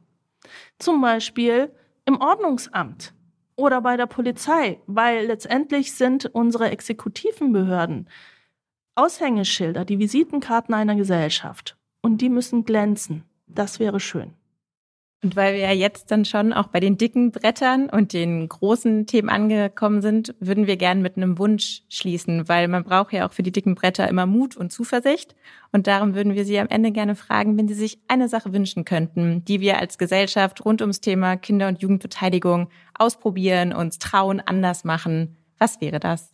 [0.80, 1.72] zum Beispiel
[2.06, 3.14] im Ordnungsamt
[3.56, 8.08] oder bei der Polizei, weil letztendlich sind unsere exekutiven Behörden
[8.96, 11.78] Aushängeschilder, die Visitenkarten einer Gesellschaft.
[12.02, 13.24] Und die müssen glänzen.
[13.48, 14.34] Das wäre schön.
[15.24, 19.06] Und weil wir ja jetzt dann schon auch bei den dicken Brettern und den großen
[19.06, 23.32] Themen angekommen sind, würden wir gerne mit einem Wunsch schließen, weil man braucht ja auch
[23.32, 25.36] für die dicken Bretter immer Mut und Zuversicht.
[25.72, 28.84] Und darum würden wir Sie am Ende gerne fragen, wenn Sie sich eine Sache wünschen
[28.84, 34.84] könnten, die wir als Gesellschaft rund ums Thema Kinder- und Jugendbeteiligung ausprobieren, uns trauen, anders
[34.84, 35.38] machen.
[35.60, 36.34] Was wäre das?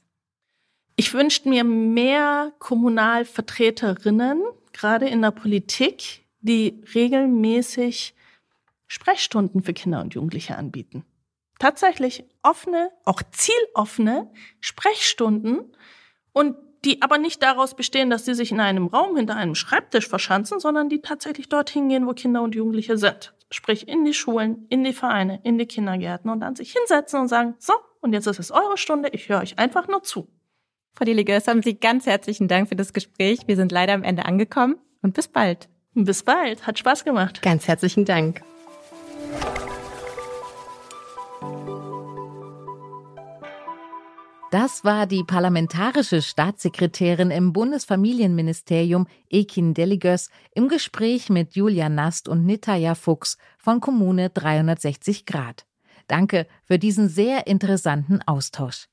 [0.96, 8.14] Ich wünschte mir mehr Kommunalvertreterinnen, gerade in der Politik, die regelmäßig
[8.88, 11.06] Sprechstunden für Kinder und Jugendliche anbieten.
[11.60, 15.76] Tatsächlich offene, auch zieloffene Sprechstunden
[16.34, 20.08] und die aber nicht daraus bestehen, dass sie sich in einem Raum hinter einem Schreibtisch
[20.08, 23.34] verschanzen, sondern die tatsächlich dorthin gehen, wo Kinder und Jugendliche sind.
[23.52, 27.28] Sprich in die Schulen, in die Vereine, in die Kindergärten und dann sich hinsetzen und
[27.28, 30.28] sagen, so, und jetzt ist es eure Stunde, ich höre euch einfach nur zu.
[30.94, 33.40] Frau Deliges, haben Sie ganz herzlichen Dank für das Gespräch.
[33.46, 35.70] Wir sind leider am Ende angekommen und bis bald.
[35.94, 37.42] Bis bald, hat Spaß gemacht.
[37.42, 38.42] Ganz herzlichen Dank.
[44.50, 52.46] Das war die parlamentarische Staatssekretärin im Bundesfamilienministerium Ekin Deligös im Gespräch mit Julia Nast und
[52.46, 55.66] Nitaya Fuchs von Kommune 360 Grad.
[56.08, 58.88] Danke für diesen sehr interessanten Austausch.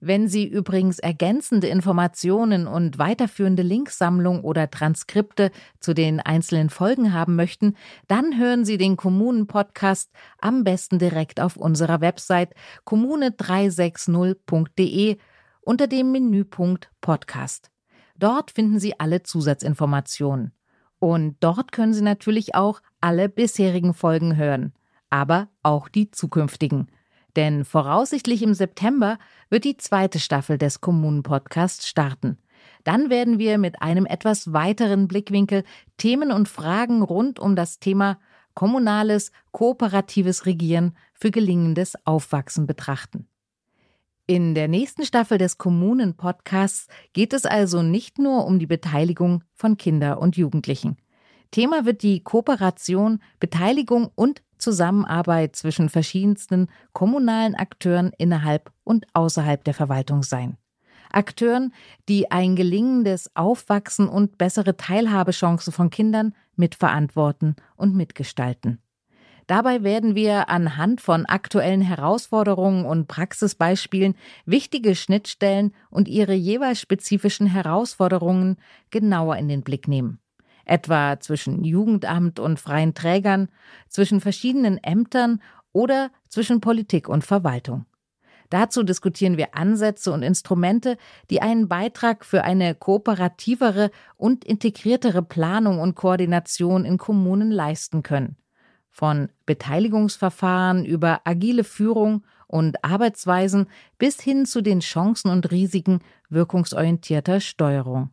[0.00, 7.34] Wenn Sie übrigens ergänzende Informationen und weiterführende Linksammlung oder Transkripte zu den einzelnen Folgen haben
[7.34, 7.74] möchten,
[8.06, 12.54] dann hören Sie den Kommunen-Podcast am besten direkt auf unserer Website
[12.86, 15.16] kommune360.de
[15.60, 17.72] unter dem Menüpunkt Podcast.
[18.16, 20.52] Dort finden Sie alle Zusatzinformationen.
[21.00, 24.72] Und dort können Sie natürlich auch alle bisherigen Folgen hören,
[25.10, 26.88] aber auch die zukünftigen.
[27.36, 29.18] Denn voraussichtlich im September
[29.50, 32.38] wird die zweite Staffel des Kommunen-Podcasts starten.
[32.84, 35.64] Dann werden wir mit einem etwas weiteren Blickwinkel
[35.96, 38.18] Themen und Fragen rund um das Thema
[38.54, 43.28] kommunales, kooperatives Regieren für gelingendes Aufwachsen betrachten.
[44.26, 49.76] In der nächsten Staffel des Kommunen-Podcasts geht es also nicht nur um die Beteiligung von
[49.76, 50.96] Kinder und Jugendlichen.
[51.50, 59.74] Thema wird die Kooperation, Beteiligung und Zusammenarbeit zwischen verschiedensten kommunalen Akteuren innerhalb und außerhalb der
[59.74, 60.56] Verwaltung sein.
[61.10, 61.72] Akteuren,
[62.08, 68.82] die ein gelingendes Aufwachsen und bessere Teilhabechancen von Kindern mitverantworten und mitgestalten.
[69.46, 77.46] Dabei werden wir anhand von aktuellen Herausforderungen und Praxisbeispielen wichtige Schnittstellen und ihre jeweils spezifischen
[77.46, 78.58] Herausforderungen
[78.90, 80.20] genauer in den Blick nehmen
[80.68, 83.48] etwa zwischen Jugendamt und freien Trägern,
[83.88, 85.40] zwischen verschiedenen Ämtern
[85.72, 87.86] oder zwischen Politik und Verwaltung.
[88.50, 90.96] Dazu diskutieren wir Ansätze und Instrumente,
[91.30, 98.36] die einen Beitrag für eine kooperativere und integriertere Planung und Koordination in Kommunen leisten können.
[98.90, 103.66] Von Beteiligungsverfahren über agile Führung und Arbeitsweisen
[103.98, 106.00] bis hin zu den Chancen und Risiken
[106.30, 108.10] wirkungsorientierter Steuerung.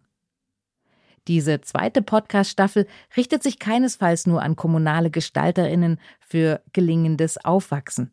[1.28, 8.12] Diese zweite Podcast-Staffel richtet sich keinesfalls nur an kommunale GestalterInnen für gelingendes Aufwachsen.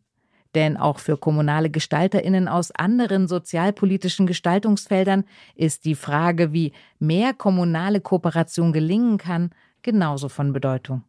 [0.55, 8.01] Denn auch für kommunale GestalterInnen aus anderen sozialpolitischen Gestaltungsfeldern ist die Frage, wie mehr kommunale
[8.01, 9.51] Kooperation gelingen kann,
[9.83, 11.05] genauso von Bedeutung.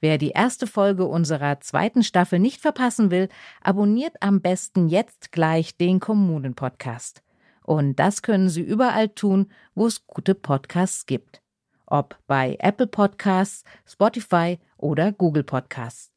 [0.00, 3.28] Wer die erste Folge unserer zweiten Staffel nicht verpassen will,
[3.60, 7.22] abonniert am besten jetzt gleich den Kommunen-Podcast.
[7.68, 11.42] Und das können Sie überall tun, wo es gute Podcasts gibt.
[11.84, 16.10] Ob bei Apple Podcasts, Spotify oder Google Podcasts.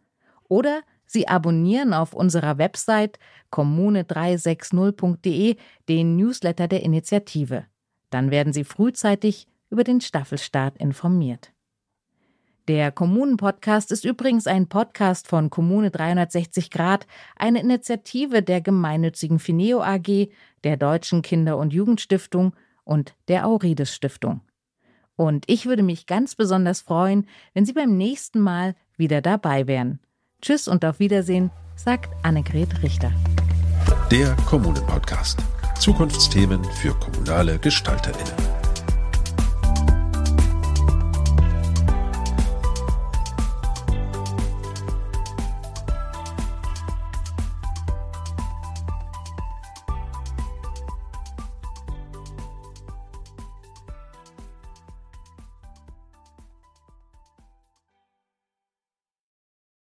[0.48, 3.20] Oder Sie abonnieren auf unserer Website
[3.52, 5.58] kommune360.de
[5.90, 7.66] den Newsletter der Initiative.
[8.12, 11.52] Dann werden Sie frühzeitig über den Staffelstart informiert.
[12.72, 17.06] Der Kommunen-Podcast ist übrigens ein Podcast von Kommune 360 Grad,
[17.36, 20.30] eine Initiative der gemeinnützigen Fineo AG,
[20.64, 22.54] der Deutschen Kinder- und Jugendstiftung
[22.86, 24.40] und der Aurides Stiftung.
[25.18, 30.00] Und ich würde mich ganz besonders freuen, wenn Sie beim nächsten Mal wieder dabei wären.
[30.42, 33.12] Tschüss und auf Wiedersehen, sagt Annegret Richter.
[34.10, 35.42] Der Kommunen-Podcast.
[35.78, 38.61] Zukunftsthemen für kommunale GestalterInnen.